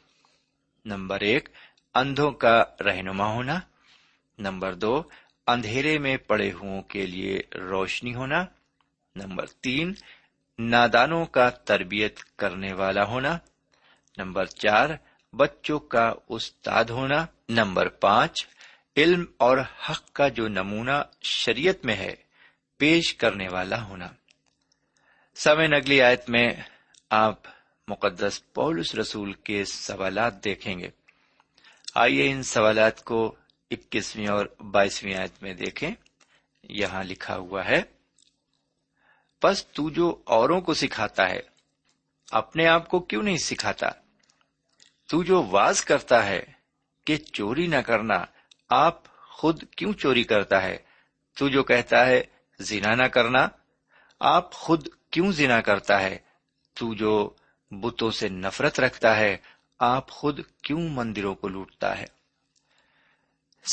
نمبر 0.86 1.20
ایک، 1.20 1.50
اندھوں 1.96 2.32
کا 2.32 2.64
رہنما 2.86 3.26
ہونا۔ 3.26 3.60
نمبر 4.38 4.74
دو، 4.74 5.04
اندھیرے 5.48 6.00
میں 6.00 6.18
پڑے 6.18 6.52
ہوں 6.52 6.82
کے 6.82 7.06
لیے 7.06 7.40
روشنی 7.56 8.16
ہونا۔ 8.16 8.46
نمبر 9.16 9.46
تین، 9.46 9.94
نادانوں 10.60 11.26
کا 11.26 11.50
تربیت 11.50 12.20
کرنے 12.36 12.74
والا 12.74 13.04
ہونا۔ 13.04 13.38
نمبر 14.18 14.46
چار، 14.46 14.90
بچوں 15.34 15.80
کا 15.80 16.14
استاد 16.30 16.86
ہونا۔ 16.86 17.26
نمبر 17.50 17.90
پانچ 17.90 18.48
علم 18.98 19.26
اور 19.38 19.58
حق 19.58 20.14
کا 20.14 20.28
جو 20.28 20.48
نمونہ 20.48 21.04
شریعت 21.22 21.86
میں 21.86 21.96
ہے، 21.96 22.16
پیش 22.78 23.16
کرنے 23.16 23.48
والا 23.52 23.84
ہونا۔ 23.84 24.08
سمے 25.36 25.66
اگلی 25.66 26.02
آیت 26.02 26.30
میں 26.30 26.50
آپ 27.10 27.40
مقدس 27.88 28.54
پولس 28.54 28.96
رسول 28.96 29.34
کے 29.34 29.66
سوالات 29.66 30.44
دیکھیں 30.44 30.80
گے۔ 30.80 30.90
آئیے 31.96 32.32
ان 32.32 32.44
سوالات 32.44 33.04
کو 33.04 33.36
اکیسویں 33.72 34.28
اور 34.28 34.46
بائیسویں 34.60 35.16
آیت 35.16 35.44
میں 35.44 35.54
دیکھیں۔ 35.54 35.92
یہاں 36.64 37.04
لکھا 37.04 37.36
ہوا 37.36 37.66
ہے 37.66 37.82
بس 39.44 39.68
تو 39.68 39.90
جو 39.90 40.22
اوروں 40.26 40.62
کو 40.62 40.74
سکھاتا 40.74 41.30
ہے، 41.30 41.40
اپنے 42.32 42.68
آپ 42.68 42.90
کو 42.90 43.00
کیوں 43.00 43.24
نہیں 43.24 43.38
سکھاتا؟ 43.38 43.90
تو 45.08 45.24
جو 45.24 45.44
واز 45.44 45.86
کرتا 45.86 46.26
ہے 46.26 46.44
کہ 47.06 47.18
چوری 47.18 47.68
نہ 47.68 47.76
کرنا 47.76 48.26
آپ 48.72 49.18
خود 49.18 49.64
کیوں 49.78 49.94
چوری 49.94 50.24
کرتا 50.24 50.64
ہے؟ 50.64 50.78
تو 51.38 51.50
جو 51.50 51.64
کہتا 51.64 52.06
ہے، 52.06 52.24
زنا 52.60 52.96
نہ 52.96 53.04
کرنا۔ 53.04 53.48
آپ 54.20 54.54
خود 54.54 54.88
کیوں 55.10 55.32
زنا 55.32 55.62
کرتا 55.62 56.02
ہے؟ 56.02 56.18
تو 56.74 56.94
جو 56.94 57.30
بتوں 57.72 58.12
سے 58.12 58.30
نفرت 58.30 58.80
رکھتا 58.80 59.18
ہے، 59.18 59.38
آپ 59.80 60.10
خود 60.10 60.40
کیوں 60.62 60.90
مندروں 60.90 61.36
کو 61.36 61.48
لوٹتا 61.48 61.98
ہے؟ 61.98 62.06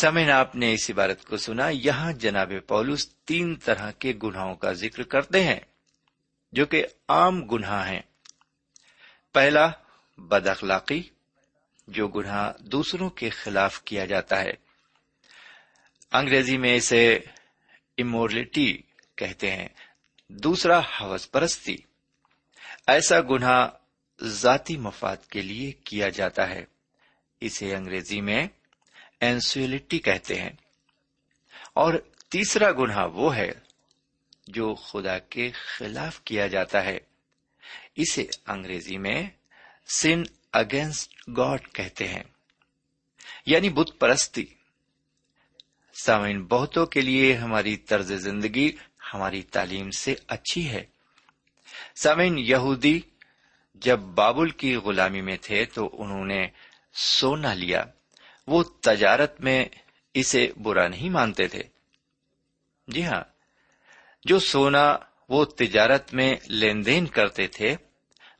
سمین 0.00 0.30
آپ 0.30 0.56
نے 0.56 0.74
اس 0.74 0.90
عبارت 0.90 1.24
کو 1.24 1.36
سنا۔ 1.36 1.68
یہاں 1.68 2.12
جناب 2.12 2.52
پولس 2.66 3.14
تین 3.14 3.56
طرح 3.56 3.90
کے 3.90 4.12
گناہوں 4.22 4.54
کا 4.54 4.72
ذکر 4.72 5.02
کرتے 5.02 5.44
ہیں، 5.44 5.60
جو 6.52 6.66
کہ 6.66 6.86
عام 7.08 7.46
گناہ 7.46 7.88
ہیں۔ 7.88 8.02
پہلا، 9.32 9.70
بد 10.18 10.46
اخلاقی، 10.46 11.02
جو 11.88 12.08
گناہ 12.08 12.52
دوسروں 12.58 13.10
کے 13.10 13.30
خلاف 13.30 13.82
کیا 13.82 14.04
جاتا 14.04 14.40
ہے۔ 14.40 14.67
انگریزی 16.12 16.58
میں 16.58 16.76
اسے 16.76 17.20
امورلٹی 17.98 18.82
کہتے 19.16 19.50
ہیں، 19.50 19.68
دوسرا 20.28 20.80
حوث 20.80 21.30
پرستی۔ 21.30 21.76
ایسا 22.86 23.20
گناہ 23.20 23.68
ذاتی 24.22 24.76
مفاد 24.76 25.16
کے 25.16 25.42
لیے 25.42 25.72
کیا 25.72 26.08
جاتا 26.08 26.50
ہے۔ 26.50 26.64
اسے 27.40 27.74
انگریزی 27.74 28.20
میں 28.20 28.48
اینسولیٹی 29.20 29.98
کہتے 29.98 30.40
ہیں۔ 30.40 30.50
اور 31.72 31.94
تیسرا 32.30 32.72
گناہ 32.72 33.06
وہ 33.06 33.36
ہے 33.36 33.50
جو 34.46 34.74
خدا 34.74 35.18
کے 35.18 35.50
خلاف 35.50 36.20
کیا 36.20 36.46
جاتا 36.46 36.84
ہے۔ 36.84 36.98
اسے 37.96 38.26
انگریزی 38.46 38.98
میں 38.98 39.28
سن 39.98 40.22
اگینسٹ 40.52 41.12
گاڈ 41.36 41.68
کہتے 41.72 42.08
ہیں۔ 42.08 42.22
یعنی 43.46 43.68
بت 43.68 43.90
پرستی۔ 43.98 44.46
سامعین، 46.04 46.44
بہتوں 46.44 46.86
کے 46.86 47.00
لیے 47.00 47.34
ہماری 47.34 47.76
طرز 47.76 48.12
زندگی 48.12 48.72
ہماری 49.14 49.42
تعلیم 49.42 49.90
سے 49.90 50.14
اچھی 50.28 50.68
ہے۔ 50.68 50.84
سامعین، 51.96 52.38
یہودی 52.38 53.00
جب 53.74 53.98
بابل 53.98 54.50
کی 54.50 54.76
غلامی 54.76 55.20
میں 55.20 55.36
تھے 55.42 55.64
تو 55.64 55.90
انہوں 55.92 56.24
نے 56.24 56.46
سونا 56.94 57.54
لیا۔ 57.54 57.84
وہ 58.46 58.62
تجارت 58.62 59.40
میں 59.40 59.64
اسے 60.14 60.52
برا 60.62 60.88
نہیں 60.88 61.10
مانتے 61.10 61.48
تھے۔ 61.48 61.62
جی 62.88 63.04
ہاں 63.04 63.22
جو 64.24 64.38
سونا 64.38 64.96
وہ 65.28 65.44
تجارت 65.44 66.14
میں 66.14 66.36
لین 66.46 66.86
دین 66.86 67.06
کرتے 67.06 67.46
تھے، 67.46 67.76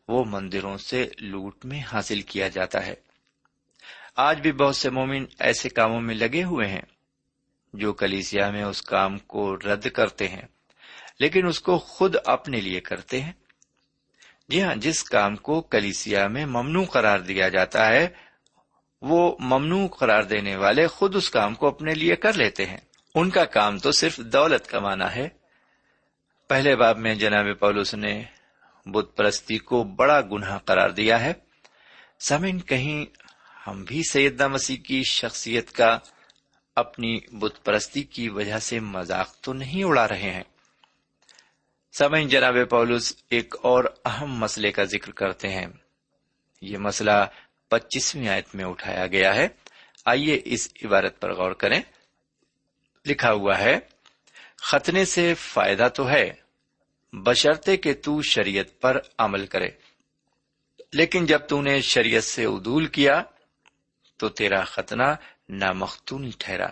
وہ 0.09 0.25
مندروں 0.25 0.77
سے 0.77 1.09
لوٹ 1.18 1.64
میں 1.64 1.81
حاصل 1.92 2.23
کیا 2.23 2.49
جاتا 2.49 2.87
ہے۔ 2.87 2.94
آج 4.16 4.40
بھی 4.40 4.53
بہت 4.53 4.77
سے 4.77 4.90
مومن 4.90 5.25
ایسے 5.38 5.68
کاموں 5.68 6.01
میں 6.01 6.14
لگے 6.14 6.42
ہوئے 6.42 6.68
ہیں۔ 6.68 6.98
جو 7.73 7.93
کلیسیا 7.93 8.51
میں 8.51 8.63
اس 8.63 8.83
کام 8.83 9.19
کو 9.19 9.57
رد 9.57 9.87
کرتے 9.89 10.29
ہیں، 10.29 10.47
لیکن 11.21 11.47
اس 11.47 11.61
کو 11.61 11.79
خود 11.79 12.17
اپنے 12.25 12.61
لیے 12.61 12.81
کرتے 12.81 13.21
ہیں۔ 13.21 13.33
جی 14.49 14.63
ہاں 14.63 14.75
جس 14.75 15.05
کام 15.05 15.37
کو 15.37 15.61
کلیسیا 15.61 16.29
میں 16.29 16.47
ممنوع 16.47 16.85
قرار 16.85 17.19
دیا 17.19 17.49
جاتا 17.49 17.89
ہے، 17.89 18.09
وہ 19.03 19.37
ممنوع 19.41 19.89
قرار 19.89 20.23
دینے 20.23 20.57
والے 20.57 20.87
خود 20.87 21.17
اس 21.17 21.31
کام 21.31 21.55
کو 21.55 21.67
اپنے 21.67 21.95
لیے 21.95 22.17
کر 22.17 22.33
لیتے 22.33 22.67
ہیں۔ 22.67 22.79
ان 23.15 23.31
کا 23.31 23.45
کام 23.45 23.79
تو 23.79 23.93
صرف 23.93 24.17
دولت 24.17 24.67
کمانا 24.67 25.15
ہے۔ 25.15 25.29
پہلے 26.49 26.77
باب 26.77 26.99
میں 26.99 27.15
جناب 27.15 27.47
پولس 27.61 27.95
نے 27.95 28.23
بت 28.87 29.17
پرستی 29.17 29.59
کو 29.59 29.85
بڑا 29.85 30.21
گناہ 30.21 30.59
قرار 30.59 30.91
دیا 30.91 31.21
ہے۔ 31.21 31.33
سمن 32.21 32.61
کہیں 32.61 33.05
ہم 33.67 33.85
بھی 33.85 34.03
سیدہ 34.11 34.49
مسیح 34.49 34.77
کی 34.77 35.03
شخصیت 35.03 35.73
کا 35.73 35.99
اپنی 36.79 37.21
بت 37.33 37.64
پرستی 37.64 38.03
کی 38.03 38.29
وجہ 38.29 38.59
سے 38.59 38.81
مذاق 38.81 39.35
تو 39.41 39.53
نہیں 39.53 39.85
اڑا 39.85 40.09
رہے 40.09 40.31
ہیں۔ 40.31 40.43
سمن 41.99 42.29
جناب 42.29 42.57
پولس 42.71 43.17
ایک 43.31 43.55
اور 43.62 43.85
اہم 44.05 44.33
مسئلے 44.33 44.73
کا 44.73 44.85
ذکر 44.85 45.12
کرتے 45.12 45.49
ہیں۔ 45.49 45.67
یہ 46.61 46.79
مسئلہ 46.79 47.27
پچیسویں 47.69 48.29
آیت 48.29 48.55
میں 48.55 48.64
اٹھایا 48.64 49.07
گیا 49.07 49.35
ہے۔ 49.35 49.49
آئیے 50.05 50.41
اس 50.45 50.69
عبارت 50.85 51.21
پر 51.21 51.35
غور 51.35 51.53
کریں۔ 51.53 51.83
لکھا 53.07 53.33
ہوا 53.33 53.59
ہے 53.59 53.79
ختنے 54.57 55.05
سے 55.05 55.35
فائدہ 55.35 55.88
تو 55.95 56.11
ہے 56.11 56.33
بشرتے 57.12 57.77
کہ 57.77 57.95
تو 58.05 58.23
شریعت 58.23 58.81
پر 58.81 59.01
عمل 59.19 59.47
کرے۔ 59.47 59.69
لیکن 60.93 61.27
جب 61.27 61.41
تو 61.49 61.62
نے 61.62 61.81
شریعت 61.81 62.25
سے 62.25 62.45
عدول 62.45 62.87
کیا، 62.87 63.23
تو 64.17 64.29
تیرا 64.29 64.64
ختنہ 64.64 65.14
نامختونی 65.49 66.31
ٹھہرا۔ 66.39 66.69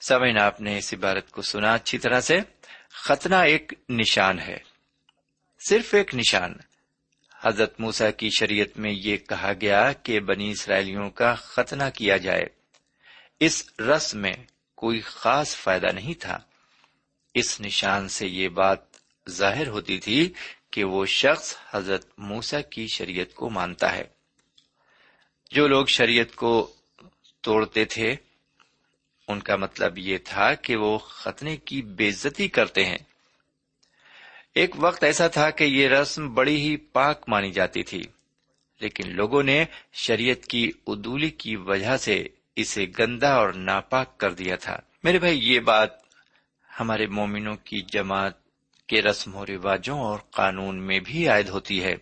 سمعن 0.00 0.38
آپ 0.38 0.60
نے 0.60 0.78
اس 0.78 0.94
عبارت 0.94 1.30
کو 1.30 1.42
سنا 1.42 1.74
اچھی 1.74 1.98
طرح 1.98 2.20
سے۔ 2.20 2.40
ختنہ 2.90 3.34
ایک 3.34 3.72
نشان 3.88 4.40
ہے۔ 4.40 4.58
صرف 5.68 5.94
ایک 5.94 6.14
نشان۔ 6.14 6.54
حضرت 7.40 7.80
موسا 7.80 8.10
کی 8.10 8.30
شریعت 8.38 8.78
میں 8.78 8.92
یہ 8.92 9.16
کہا 9.16 9.52
گیا 9.60 9.92
کہ 9.92 10.20
بنی 10.20 10.50
اسرائیلیوں 10.50 11.10
کا 11.10 11.34
ختنہ 11.34 11.84
کیا 11.94 12.16
جائے۔ 12.16 12.44
اس 13.40 13.68
رسم 13.80 14.18
میں 14.18 14.32
کوئی 14.74 15.00
خاص 15.00 15.56
فائدہ 15.56 15.86
نہیں 15.86 16.20
تھا۔ 16.20 16.38
اس 17.34 17.60
نشان 17.60 18.08
سے 18.08 18.26
یہ 18.26 18.48
بات 18.48 18.78
ظاہر 19.30 19.68
ہوتی 19.68 19.98
تھی 19.98 20.32
کہ 20.70 20.84
وہ 20.84 21.06
شخص 21.06 21.56
حضرت 21.70 22.06
موسا 22.18 22.60
کی 22.60 22.86
شریعت 22.86 23.34
کو 23.34 23.50
مانتا 23.50 23.92
ہے۔ 23.92 24.04
جو 25.50 25.68
لوگ 25.68 25.86
شریعت 25.86 26.34
کو 26.34 26.74
توڑتے 27.40 27.84
تھے۔ 27.84 28.14
ان 29.28 29.40
کا 29.40 29.56
مطلب 29.56 29.98
یہ 29.98 30.18
تھا 30.24 30.54
کہ 30.54 30.76
وہ 30.76 30.98
ختنے 30.98 31.56
کی 31.56 31.82
بےزتی 31.82 32.48
کرتے 32.48 32.84
ہیں۔ 32.84 32.98
ایک 34.54 34.74
وقت 34.78 35.04
ایسا 35.04 35.26
تھا 35.26 35.50
کہ 35.50 35.64
یہ 35.64 35.88
رسم 35.88 36.34
بڑی 36.34 36.60
ہی 36.60 36.76
پاک 36.76 37.24
مانی 37.28 37.50
جاتی 37.50 37.82
تھی، 37.82 38.02
لیکن 38.80 39.16
لوگوں 39.16 39.42
نے 39.42 39.64
شریعت 39.92 40.46
کی 40.46 40.72
ادولی 40.86 41.30
کی 41.30 41.56
وجہ 41.56 41.96
سے 41.96 42.28
اسے 42.56 42.86
گندا 42.98 43.34
اور 43.34 43.52
ناپاک 43.52 44.18
کر 44.18 44.32
دیا 44.32 44.56
تھا۔ 44.56 44.80
میرے 45.04 45.18
بھائی، 45.18 45.52
یہ 45.52 45.60
بات 45.60 45.90
ہمارے 46.80 47.06
مومنوں 47.06 47.56
کی 47.56 47.80
جماعت 47.80 48.32
کے 48.86 49.02
رسم 49.02 49.34
و 49.34 49.46
رواجوں 49.46 50.00
اور 50.00 50.18
قانون 50.30 50.82
میں 50.82 51.00
بھی 51.00 51.28
عائد 51.28 51.48
ہوتی 51.48 51.84
ہے۔ 51.84 51.94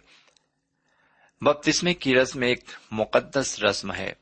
بپتسمے 1.41 1.95
کی 1.95 2.15
رسم 2.15 2.43
ایک 2.43 2.65
مقدس 2.91 3.63
رسم 3.63 3.93
ہے۔ 3.93 4.13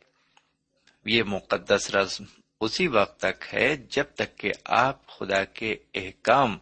یہ 1.09 1.23
مقدس 1.23 1.95
رسم 1.95 2.25
اسی 2.61 2.87
وقت 2.87 3.21
تک 3.21 3.55
ہے 3.55 3.77
جب 3.77 4.05
تک 4.15 4.39
کہ 4.39 4.53
آپ 4.65 5.07
خدا 5.07 5.45
کے 5.45 5.77
احکام 5.95 6.59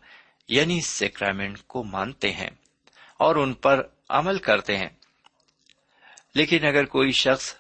یعنی 0.49 0.81
سیکرامنٹ 0.81 1.59
کو 1.67 1.85
مانتے 1.85 2.33
ہیں 2.33 2.51
اور 3.19 3.37
ان 3.37 3.55
پر 3.55 3.83
عمل 4.09 4.39
کرتے 4.39 4.77
ہیں۔ 4.77 4.89
لیکن 6.35 6.67
اگر 6.67 6.85
کوئی 6.85 7.13
شخص 7.13 7.55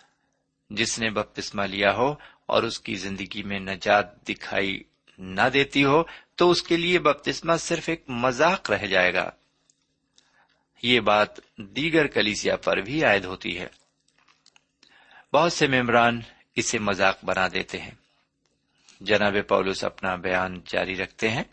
جس 0.70 0.98
نے 0.98 1.10
بپتسما 1.10 1.66
لیا 1.66 1.92
ہو 1.92 2.14
اور 2.46 2.62
اس 2.62 2.80
کی 2.80 2.94
زندگی 2.94 3.42
میں 3.42 3.60
نجات 3.60 4.28
دکھائی 4.28 4.82
نہ 5.18 5.48
دیتی 5.52 5.84
ہو 5.84 6.02
تو 6.34 6.50
اس 6.50 6.62
کے 6.62 6.76
لیے 6.76 6.98
بپتسما 6.98 7.56
صرف 7.56 7.88
ایک 7.88 8.04
مذاق 8.08 8.70
رہ 8.70 8.86
جائے 8.86 9.14
گا۔ 9.14 9.30
یہ 10.82 11.00
بات 11.00 11.28
دیگر 11.56 12.06
کلیسیا 12.06 12.56
پر 12.56 12.76
بھی 12.76 13.04
عائد 13.04 13.24
ہوتی 13.24 13.58
ہے۔ 13.58 13.68
بہت 15.32 15.52
سے 15.52 15.66
ممبران 15.66 16.20
اسے 16.56 16.78
مذاق 16.78 17.24
بنا 17.24 17.48
دیتے 17.48 17.78
ہیں۔ 17.80 17.90
جناب 19.00 19.36
پولس 19.48 19.84
اپنا 19.84 20.14
بیان 20.14 20.60
جاری 20.66 20.96
رکھتے 20.96 21.30
ہیں۔ 21.30 21.44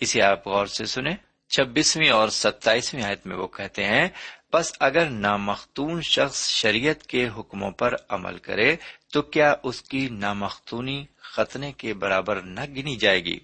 اسے 0.00 0.22
آپ 0.22 0.48
غور 0.48 0.66
سے 0.66 0.84
سنیں۔ 0.84 1.16
چھبیسویں 1.48 2.10
اور 2.10 2.28
ستائیسویں 2.28 3.02
آیت 3.02 3.26
میں 3.26 3.36
وہ 3.36 3.46
کہتے 3.46 3.84
ہیں، 3.84 4.08
بس 4.52 4.72
اگر 4.80 5.10
نامختون 5.10 6.02
شخص 6.02 6.48
شریعت 6.48 7.06
کے 7.06 7.28
حکموں 7.28 7.70
پر 7.70 7.94
عمل 8.08 8.38
کرے، 8.38 8.76
تو 9.12 9.22
کیا 9.22 9.54
اس 9.62 9.82
کی 9.82 10.08
نامختونی 10.08 11.04
ختنے 11.18 11.72
کے 11.72 11.94
برابر 11.94 12.40
نہ 12.40 12.60
گنی 12.60 12.96
جائے 12.96 13.24
گی؟ 13.24 13.40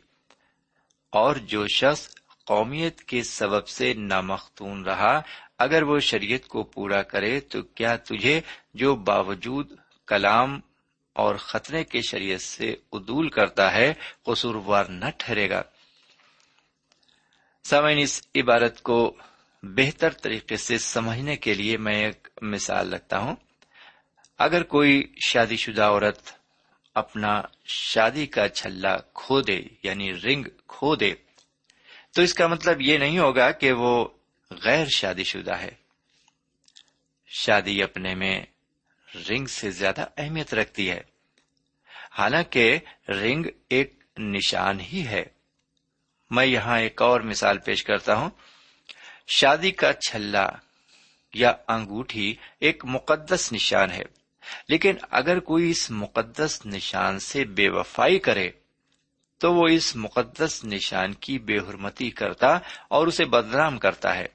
اور 1.11 1.37
جو 1.37 1.67
شخص 1.67 2.09
قومیت 2.45 3.01
کے 3.01 3.23
سبب 3.23 3.69
سے 3.69 3.95
نامختون 3.95 4.85
رہا، 4.85 5.21
اگر 5.59 5.83
وہ 5.83 5.99
شریعت 5.99 6.49
کو 6.49 6.63
پورا 6.63 7.03
کرے، 7.03 7.41
تو 7.41 7.63
کیا 7.63 7.97
تجھے 7.97 8.41
جو 8.75 8.97
باوجود 8.97 9.73
کلام 10.07 10.61
اور 11.13 11.35
خطرے 11.35 11.85
کے 11.85 12.01
شریعت 12.03 12.41
سے 12.41 12.77
عدول 12.93 13.29
کرتا 13.29 13.73
ہے، 13.73 13.95
قصوروار 14.23 14.85
نہ 14.85 15.05
ٹھہرے 15.19 15.51
گا۔ 15.51 15.63
سامعین، 17.65 17.99
اس 17.99 18.23
عبارت 18.35 18.83
کو 18.83 19.17
بہتر 19.63 20.11
طریقے 20.11 20.57
سے 20.57 20.79
سمجھنے 20.79 21.37
کے 21.37 21.55
لیے 21.55 21.77
میں 21.77 22.05
ایک 22.05 22.29
مثال 22.43 22.95
رکھتا 22.95 23.19
ہوں۔ 23.19 23.37
اگر 24.39 24.63
کوئی 24.63 25.15
شادی 25.27 25.57
شدہ 25.57 25.83
عورت 25.83 26.33
اپنا 26.95 27.43
شادی 27.67 28.27
کا 28.27 28.49
چھلا 28.49 28.97
کھو 28.97 29.41
دے 29.41 29.63
یعنی 29.83 30.15
رنگ 30.15 30.45
کھو 30.67 30.97
دے، 30.97 31.15
تو 32.15 32.23
اس 32.23 32.35
کا 32.35 32.47
مطلب 32.47 32.81
یہ 32.81 32.99
نہیں 32.99 33.19
ہوگا 33.19 33.51
کہ 33.51 33.73
وہ 33.73 34.09
غیر 34.51 34.87
شادی 34.97 35.25
شدہ 35.25 35.57
ہے۔ 35.57 35.71
شادی 37.27 37.83
اپنے 37.83 38.15
میں 38.15 38.47
رنگ 39.15 39.47
سے 39.47 39.71
زیادہ 39.71 40.07
اہمیت 40.17 40.55
رکھتی 40.55 40.91
ہے۔ 40.91 41.01
حالانکہ 42.19 42.79
رنگ 43.09 43.47
ایک 43.69 44.05
نشان 44.19 44.81
ہی 44.81 45.07
ہے۔ 45.07 45.25
میں 46.31 46.47
یہاں 46.47 46.81
ایک 46.81 47.03
اور 47.03 47.21
مثال 47.21 47.59
پیش 47.59 47.85
کرتا 47.85 48.15
ہوں۔ 48.15 48.31
شادی 49.27 49.71
کا 49.71 49.93
چھلا 49.93 50.49
یا 51.35 51.53
انگوٹھی 51.69 52.35
ایک 52.61 52.85
مقدس 52.85 53.53
نشان 53.53 53.91
ہے۔ 53.91 54.03
لیکن 54.69 54.97
اگر 55.11 55.41
کوئی 55.41 55.71
اس 55.71 55.91
مقدس 55.91 56.67
نشان 56.67 57.19
سے 57.19 57.45
بے 57.45 57.69
وفائی 57.69 58.19
کرے، 58.19 58.51
تو 59.39 59.55
وہ 59.55 59.69
اس 59.69 59.97
مقدس 59.97 60.65
نشان 60.65 61.13
کی 61.15 61.39
بے 61.39 61.59
حرمتی 61.59 62.11
کرتا 62.11 62.59
اور 62.89 63.07
اسے 63.07 63.25
بدنام 63.25 63.79
کرتا 63.79 64.17
ہے۔ 64.17 64.27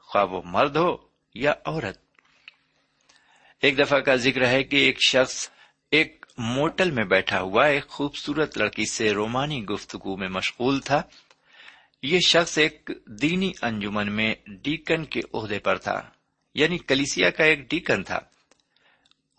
خواہ 0.00 0.24
وہ 0.24 0.42
مرد 0.44 0.76
ہو 0.76 0.96
یا 1.34 1.54
عورت 1.64 2.03
ایک 3.60 3.78
دفعہ 3.78 4.00
کا 4.00 4.16
ذکر 4.16 4.46
ہے 4.46 4.62
کہ 4.62 4.76
ایک 4.76 4.98
شخص 5.08 5.50
ایک 5.90 6.26
موٹل 6.38 6.90
میں 6.90 7.04
بیٹھا 7.04 7.40
ہوا، 7.40 7.66
ایک 7.66 7.88
خوبصورت 7.88 8.58
لڑکی 8.58 8.84
سے 8.92 9.12
رومانی 9.12 9.64
گفتگو 9.64 10.16
میں 10.16 10.28
مشغول 10.28 10.80
تھا۔ 10.80 11.02
یہ 12.02 12.18
شخص 12.26 12.58
ایک 12.58 12.90
دینی 13.06 13.52
انجمن 13.62 14.12
میں 14.12 14.34
ڈیکن 14.46 15.04
کے 15.04 15.20
عہدے 15.34 15.58
پر 15.58 15.78
تھا 15.78 16.02
یعنی 16.54 16.78
کلیسیا 16.78 17.30
کا 17.30 17.44
ایک 17.44 17.70
ڈیکن 17.70 18.02
تھا۔ 18.02 18.18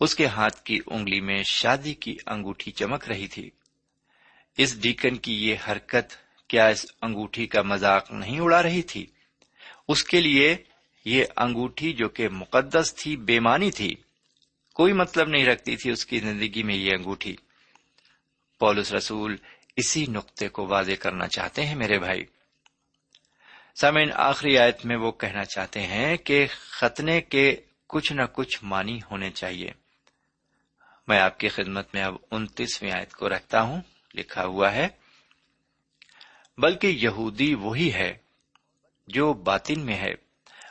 اس 0.00 0.14
کے 0.14 0.26
ہاتھ 0.26 0.62
کی 0.62 0.78
انگلی 0.86 1.20
میں 1.20 1.42
شادی 1.42 1.94
کی 1.94 2.16
انگوٹھی 2.26 2.72
چمک 2.72 3.08
رہی 3.08 3.26
تھی۔ 3.26 3.50
اس 4.58 4.82
ڈیکن 4.82 5.16
کی 5.16 5.48
یہ 5.48 5.56
حرکت 5.68 6.12
کیا 6.48 6.66
اس 6.66 6.86
انگوٹھی 7.02 7.46
کا 7.46 7.62
مذاق 7.62 8.10
نہیں 8.10 8.40
اڑا 8.40 8.62
رہی 8.62 8.82
تھی؟ 8.82 9.06
اس 9.88 10.04
کے 10.04 10.20
لیے 10.20 10.56
یہ 11.04 11.24
انگوٹھی 11.36 11.92
جو 11.92 12.08
کہ 12.08 12.28
مقدس 12.28 12.94
تھی 12.94 13.16
بےمانی 13.16 13.70
تھی۔ 13.70 13.94
کوئی 14.76 14.92
مطلب 14.92 15.28
نہیں 15.28 15.46
رکھتی 15.46 15.76
تھی 15.76 15.90
اس 15.90 16.06
کی 16.06 16.20
زندگی 16.20 16.62
میں 16.62 16.74
یہ 16.74 16.90
انگوٹھی۔ 16.94 17.36
پولس 18.58 18.92
رسول 18.92 19.36
اسی 19.76 20.06
نقطے 20.06 20.48
کو 20.48 20.66
واضح 20.66 20.92
کرنا 21.00 21.28
چاہتے 21.28 21.66
ہیں 21.66 21.74
میرے 21.74 21.98
بھائی۔ 21.98 22.24
سامعین، 23.74 24.08
آخری 24.14 24.58
آیت 24.58 24.86
میں 24.86 24.96
وہ 24.96 25.12
کہنا 25.12 25.44
چاہتے 25.44 25.80
ہیں 25.80 26.16
کہ 26.16 26.46
ختنے 26.50 27.20
کے 27.20 27.56
کچھ 27.86 28.12
نہ 28.12 28.22
کچھ 28.32 28.64
معنی 28.64 28.98
ہونے 29.10 29.30
چاہیے۔ 29.30 29.70
میں 31.08 31.20
آپ 31.20 31.38
کی 31.38 31.48
خدمت 31.48 31.94
میں 31.94 32.02
اب 32.02 32.16
انتیسویں 32.30 32.92
آیت 32.92 33.12
کو 33.12 33.28
رکھتا 33.28 33.62
ہوں۔ 33.62 33.80
لکھا 34.14 34.44
ہوا 34.44 34.72
ہے، 34.72 34.88
بلکہ 36.58 36.86
یہودی 36.86 37.54
وہی 37.54 37.92
ہے 37.92 38.18
جو 39.08 39.32
باطن 39.32 39.80
میں 39.80 39.96
ہے 39.96 40.12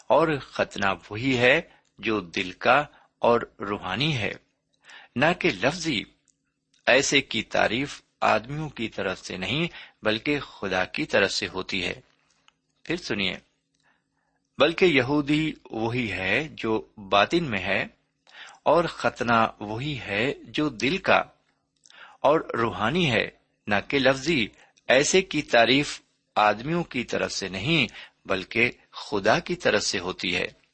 اور 0.07 0.27
ختنہ 0.41 0.93
وہی 1.09 1.37
ہے 1.37 1.61
جو 1.99 2.19
دل 2.19 2.51
کا 2.51 2.85
اور 3.25 3.41
روحانی 3.59 4.17
ہے۔ 4.17 4.31
نہ 5.15 5.25
کہ 5.39 5.49
لفظی 5.63 6.03
ایسے 6.85 7.21
کی 7.21 7.43
تعریف 7.43 8.01
آدمیوں 8.21 8.69
کی 8.69 8.87
طرف 8.87 9.19
سے 9.19 9.37
نہیں، 9.37 9.67
بلکہ 10.01 10.39
خدا 10.39 10.85
کی 10.85 11.05
طرف 11.05 11.31
سے 11.31 11.47
ہوتی 11.47 11.85
ہے۔ 11.85 11.93
پھر 12.83 12.95
سنیے، 12.95 13.33
بلکہ 14.57 14.85
یہودی 14.85 15.53
وہی 15.71 16.11
ہے 16.11 16.47
جو 16.51 16.87
باطن 16.97 17.43
میں 17.43 17.59
ہے، 17.59 17.85
اور 18.63 18.83
ختنہ 18.83 19.47
وہی 19.59 19.99
ہے 19.99 20.33
جو 20.43 20.69
دل 20.69 20.97
کا، 20.97 21.21
اور 22.19 22.39
روحانی 22.39 23.11
ہے۔ 23.11 23.29
نہ 23.67 23.75
کہ 23.87 23.99
لفظی 23.99 24.47
ایسے 24.87 25.21
کی 25.21 25.41
تعریف 25.41 26.01
آدمیوں 26.35 26.83
کی 26.83 27.03
طرف 27.03 27.31
سے 27.31 27.49
نہیں، 27.49 27.87
بلکہ 28.27 28.71
خدا 28.91 29.39
کی 29.39 29.55
طرف 29.55 29.83
سے 29.83 29.99
ہوتی 29.99 30.35
ہے۔ 30.35 30.64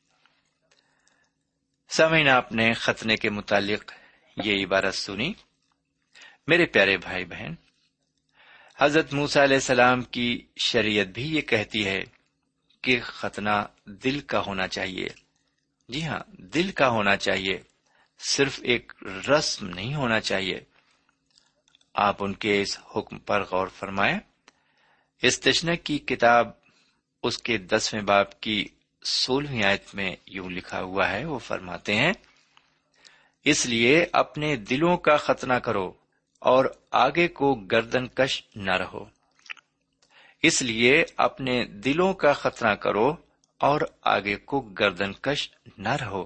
سمعین 1.96 2.30
آپ 2.30 2.52
نے 2.52 2.74
ختنے 2.74 3.16
کے 3.16 3.30
متعلق 3.30 3.92
یہ 4.46 4.66
عبارت 4.66 4.96
سنی۔ 4.96 5.34
میرے 6.48 6.66
پیارے 6.66 6.98
بھائی 6.98 7.26
بہن، 7.26 7.54
حضرت 8.80 9.14
موسا 9.14 9.44
علیہ 9.44 9.56
السلام 9.56 10.02
کی 10.02 10.48
شریعت 10.64 11.08
بھی 11.08 11.36
یہ 11.36 11.42
کہتی 11.42 11.86
ہے 11.86 12.04
کہ 12.82 13.00
ختنہ 13.04 13.50
دل 13.86 14.20
کا 14.20 14.42
ہونا 14.48 14.68
چاہیے۔ 14.68 15.08
جی 15.90 16.08
ہاں 16.08 16.20
دل 16.28 16.72
کا 16.72 16.90
ہونا 16.90 17.18
چاہیے، 17.18 17.60
صرف 18.20 18.60
ایک 18.64 18.94
رسم 19.30 19.68
نہیں 19.68 19.96
ہونا 19.96 20.20
چاہیے۔ 20.20 20.60
آپ 21.94 22.16
ان 22.20 22.34
کے 22.34 22.62
اس 22.62 22.80
حکم 22.96 23.20
پر 23.20 23.44
غور 23.44 23.68
فرمائیں۔ 23.68 24.20
استشن 25.22 25.78
کی 25.78 25.98
کتاب 25.98 26.48
اس 27.24 27.38
کے 27.38 27.58
دسویں 27.58 28.02
باپ 28.02 28.40
کی 28.40 28.68
سولہویں 29.04 29.64
آیت 29.64 29.96
میں 29.96 30.16
یوں 30.26 30.50
لکھا 30.50 30.82
ہوا 30.82 31.12
ہے، 31.12 31.26
وہ 31.26 31.40
فرماتے 31.40 31.96
ہیں، 31.96 32.14
اس 33.44 33.66
لیے 33.66 34.06
اپنے 34.12 34.56
دلوں 34.56 34.98
کا 34.98 35.18
ختنہ 35.18 35.54
کرو 35.54 35.94
اور 36.40 36.66
آگے 36.92 37.28
کو 37.28 37.54
گردن 37.54 38.08
کش 38.08 38.44
نہ 38.56 38.72
رہو۔ 38.72 39.06
اس 40.44 40.62
لیے 40.62 41.06
اپنے 41.18 41.66
دلوں 41.66 42.14
کا 42.14 42.34
ختنہ 42.34 42.70
کرو 42.70 43.16
اور 43.58 43.82
آگے 44.02 44.36
کو 44.36 44.60
گردن 44.60 45.12
کش 45.14 45.52
نہ 45.78 45.90
رہو۔ 45.90 46.26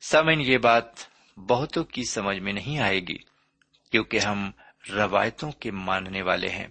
سمن 0.00 0.40
یہ 0.40 0.58
بات 0.58 0.84
بہتوں 1.36 1.84
کی 1.84 2.04
سمجھ 2.04 2.38
میں 2.38 2.52
نہیں 2.52 2.78
آئے 2.78 3.00
گی، 3.00 3.18
کیونکہ 3.90 4.18
ہم 4.18 4.50
روایتوں 4.92 5.52
کے 5.52 5.70
ماننے 5.70 6.22
والے 6.22 6.48
ہیں۔ 6.48 6.66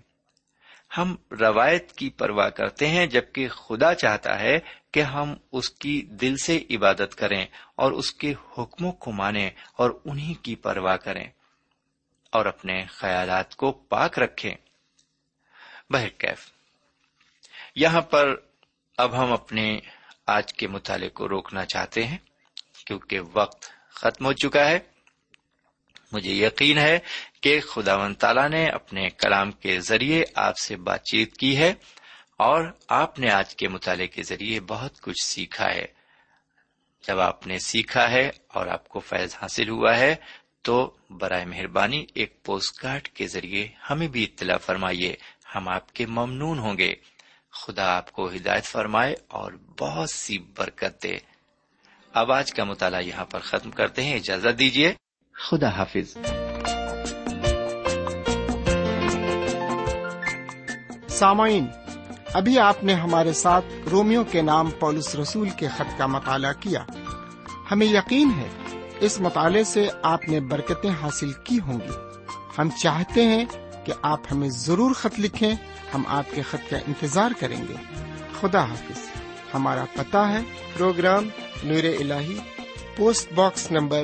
ہم 0.97 1.15
روایت 1.31 1.91
کی 1.91 2.09
پرواہ 2.09 2.49
کرتے 2.49 2.87
ہیں، 2.87 3.07
جبکہ 3.07 3.47
خدا 3.47 3.93
چاہتا 3.93 4.39
ہے 4.39 4.59
کہ 4.91 5.01
ہم 5.01 5.33
اس 5.51 5.69
کی 5.69 6.01
دل 6.01 6.37
سے 6.37 6.63
عبادت 6.69 7.15
کریں 7.15 7.45
اور 7.75 7.91
اس 7.91 8.13
کے 8.13 8.33
حکموں 8.57 8.91
کو 8.91 9.11
مانیں 9.11 9.49
اور 9.73 9.91
انہی 10.05 10.33
کی 10.33 10.55
پرواہ 10.55 10.97
کریں 10.97 11.27
اور 12.31 12.45
اپنے 12.45 12.85
خیالات 12.85 13.55
کو 13.55 13.71
پاک 13.71 14.19
رکھیں۔ 14.19 14.55
بہرکیف 15.89 16.51
یہاں 17.75 18.01
پر 18.01 18.35
اب 18.97 19.23
ہم 19.23 19.33
اپنے 19.33 19.79
آج 20.27 20.53
کے 20.53 20.67
مطالعے 20.67 21.09
کو 21.09 21.29
روکنا 21.29 21.65
چاہتے 21.65 22.05
ہیں، 22.05 22.17
کیونکہ 22.85 23.19
وقت 23.33 23.65
ختم 23.89 24.25
ہو 24.25 24.33
چکا 24.33 24.69
ہے۔ 24.69 24.79
مجھے 26.11 26.31
یقین 26.31 26.77
ہے 26.77 26.99
کہ 27.41 27.59
خدا 27.59 27.95
و 27.95 28.13
تعالی 28.13 28.47
نے 28.47 28.67
اپنے 28.67 29.09
کلام 29.09 29.51
کے 29.51 29.79
ذریعے 29.79 30.23
آپ 30.35 30.57
سے 30.57 30.75
بات 30.75 31.03
چیت 31.03 31.37
کی 31.37 31.57
ہے 31.57 31.73
اور 32.37 32.63
آپ 32.87 33.19
نے 33.19 33.31
آج 33.31 33.55
کے 33.55 33.67
مطالعے 33.67 34.07
کے 34.07 34.23
ذریعے 34.23 34.59
بہت 34.59 35.01
کچھ 35.01 35.25
سیکھا 35.25 35.73
ہے۔ 35.73 35.85
جب 37.07 37.19
آپ 37.19 37.47
نے 37.47 37.59
سیکھا 37.59 38.11
ہے 38.11 38.29
اور 38.47 38.67
آپ 38.67 38.89
کو 38.89 38.99
فیض 38.99 39.35
حاصل 39.41 39.69
ہوا 39.69 39.97
ہے 39.97 40.15
تو 40.61 40.97
برائے 41.09 41.45
مہربانی 41.45 42.05
ایک 42.13 42.43
پوسٹ 42.43 42.79
کارڈ 42.79 43.07
کے 43.07 43.27
ذریعے 43.27 43.67
ہمیں 43.89 44.07
بھی 44.07 44.23
اطلاع 44.23 44.57
فرمائیے، 44.57 45.15
ہم 45.55 45.69
آپ 45.69 45.93
کے 45.93 46.05
ممنون 46.05 46.59
ہوں 46.59 46.77
گے۔ 46.77 46.95
خدا 47.51 47.97
آپ 47.97 48.11
کو 48.11 48.29
ہدایت 48.29 48.63
فرمائے 48.63 49.15
اور 49.27 49.51
بہت 49.79 50.09
سی 50.09 50.37
برکت 50.37 51.03
دے 51.03 51.17
اب 52.13 52.31
آج 52.31 52.51
کا 52.51 52.63
مطالعہ 52.63 53.01
یہاں 53.01 53.25
پر 53.25 53.39
ختم 53.39 53.71
کرتے 53.71 54.03
ہیں۔ 54.03 54.15
اجازت 54.15 54.59
دیجیے 54.59 54.93
خدا 55.37 55.69
حافظ 55.69 56.17
سامعین، 61.07 61.67
ابھی 62.33 62.59
آپ 62.59 62.83
نے 62.83 62.93
ہمارے 62.93 63.33
ساتھ 63.33 63.65
رومیو 63.91 64.23
کے 64.23 64.41
نام 64.41 64.71
پولس 64.71 65.15
رسول 65.15 65.49
کے 65.49 65.67
خط 65.67 65.97
کا 65.97 66.07
مطالعہ 66.07 66.53
کیا۔ 66.59 66.83
ہمیں 67.71 67.87
یقین 67.87 68.31
ہے 68.37 68.47
اس 68.99 69.19
مطالعے 69.19 69.63
سے 69.63 69.87
آپ 70.03 70.29
نے 70.29 70.39
برکتیں 70.39 70.91
حاصل 71.01 71.31
کی 71.43 71.59
ہوں 71.59 71.79
گی۔ 71.81 72.25
ہم 72.57 72.69
چاہتے 72.69 73.23
ہیں 73.23 73.45
کہ 73.85 73.93
آپ 74.01 74.19
ہمیں 74.31 74.49
ضرور 74.49 74.93
خط 74.93 75.19
لکھیں، 75.19 75.51
ہم 75.93 76.03
آپ 76.07 76.25
کے 76.35 76.41
خط 76.41 76.69
کا 76.69 76.77
انتظار 76.77 77.31
کریں 77.39 77.61
گے۔ 77.69 77.75
خدا 78.41 78.63
حافظ 78.63 79.09
ہمارا 79.53 79.85
پتہ 79.93 80.17
ہے 80.17 80.39
پروگرام 80.77 81.23
نور 81.63 81.83
ال 81.83 82.39
post 82.95 83.33
box 83.33 83.71
number 83.71 84.03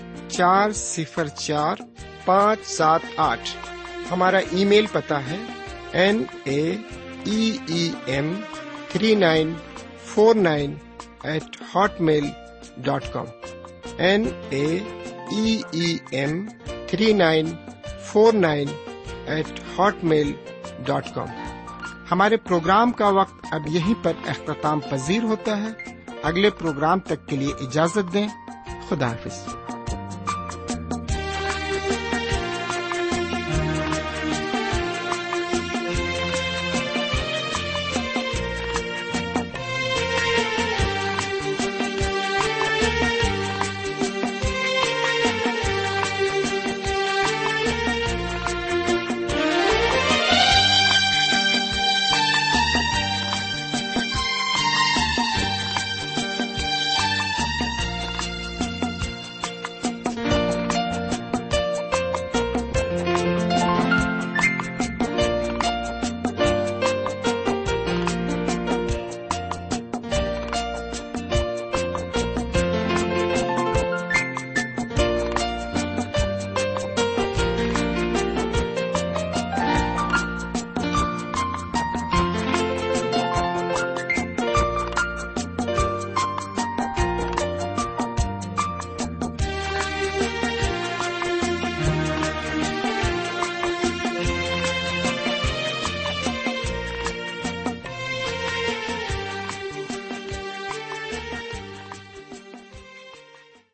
چار 0.31 0.71
صفر 0.71 1.27
چار 1.27 1.75
پانچ 2.25 2.67
سات 2.67 2.99
آٹھ۔ 3.17 3.49
ہمارا 4.11 4.37
ای 4.37 4.65
میل 4.65 4.85
پتا 4.91 5.19
ہے۔ 5.25 5.37
N 5.91 6.23
A 6.43 6.75
M 8.05 8.41
three 8.89 9.15
nine 9.15 9.53
four 10.05 10.35
nine 10.35 10.75
eight 11.23 11.61
hotmail 12.01 12.25
dot 12.77 13.03
com. 13.13 13.25
N 13.97 14.25
A 14.49 14.79
M 16.11 16.45
three 16.87 17.13
nine 17.13 17.51
four 18.05 18.33
nine 18.33 18.67
eight 19.25 19.59
hotmail 20.03 20.33
dot 20.85 21.15
com. 21.15 21.27
ہمارے 22.11 22.37
پروگرام 22.37 22.91
کا 22.91 23.07
وقت 23.07 23.45
اب 23.51 23.67
یہیں 23.67 24.03
پر 24.03 24.11
اختتام 24.27 24.79
پذیر 24.79 25.23
ہوتا 25.23 25.57
ہے۔ 25.57 25.95
اگلے 26.23 26.49
پروگرام 26.49 26.99
تک 26.99 27.27
کے 27.27 27.35
لیے 27.35 27.53
اجازت 27.59 28.13
دیں۔ 28.13 28.27
خدا 28.89 29.07
حافظ۔ 29.07 29.60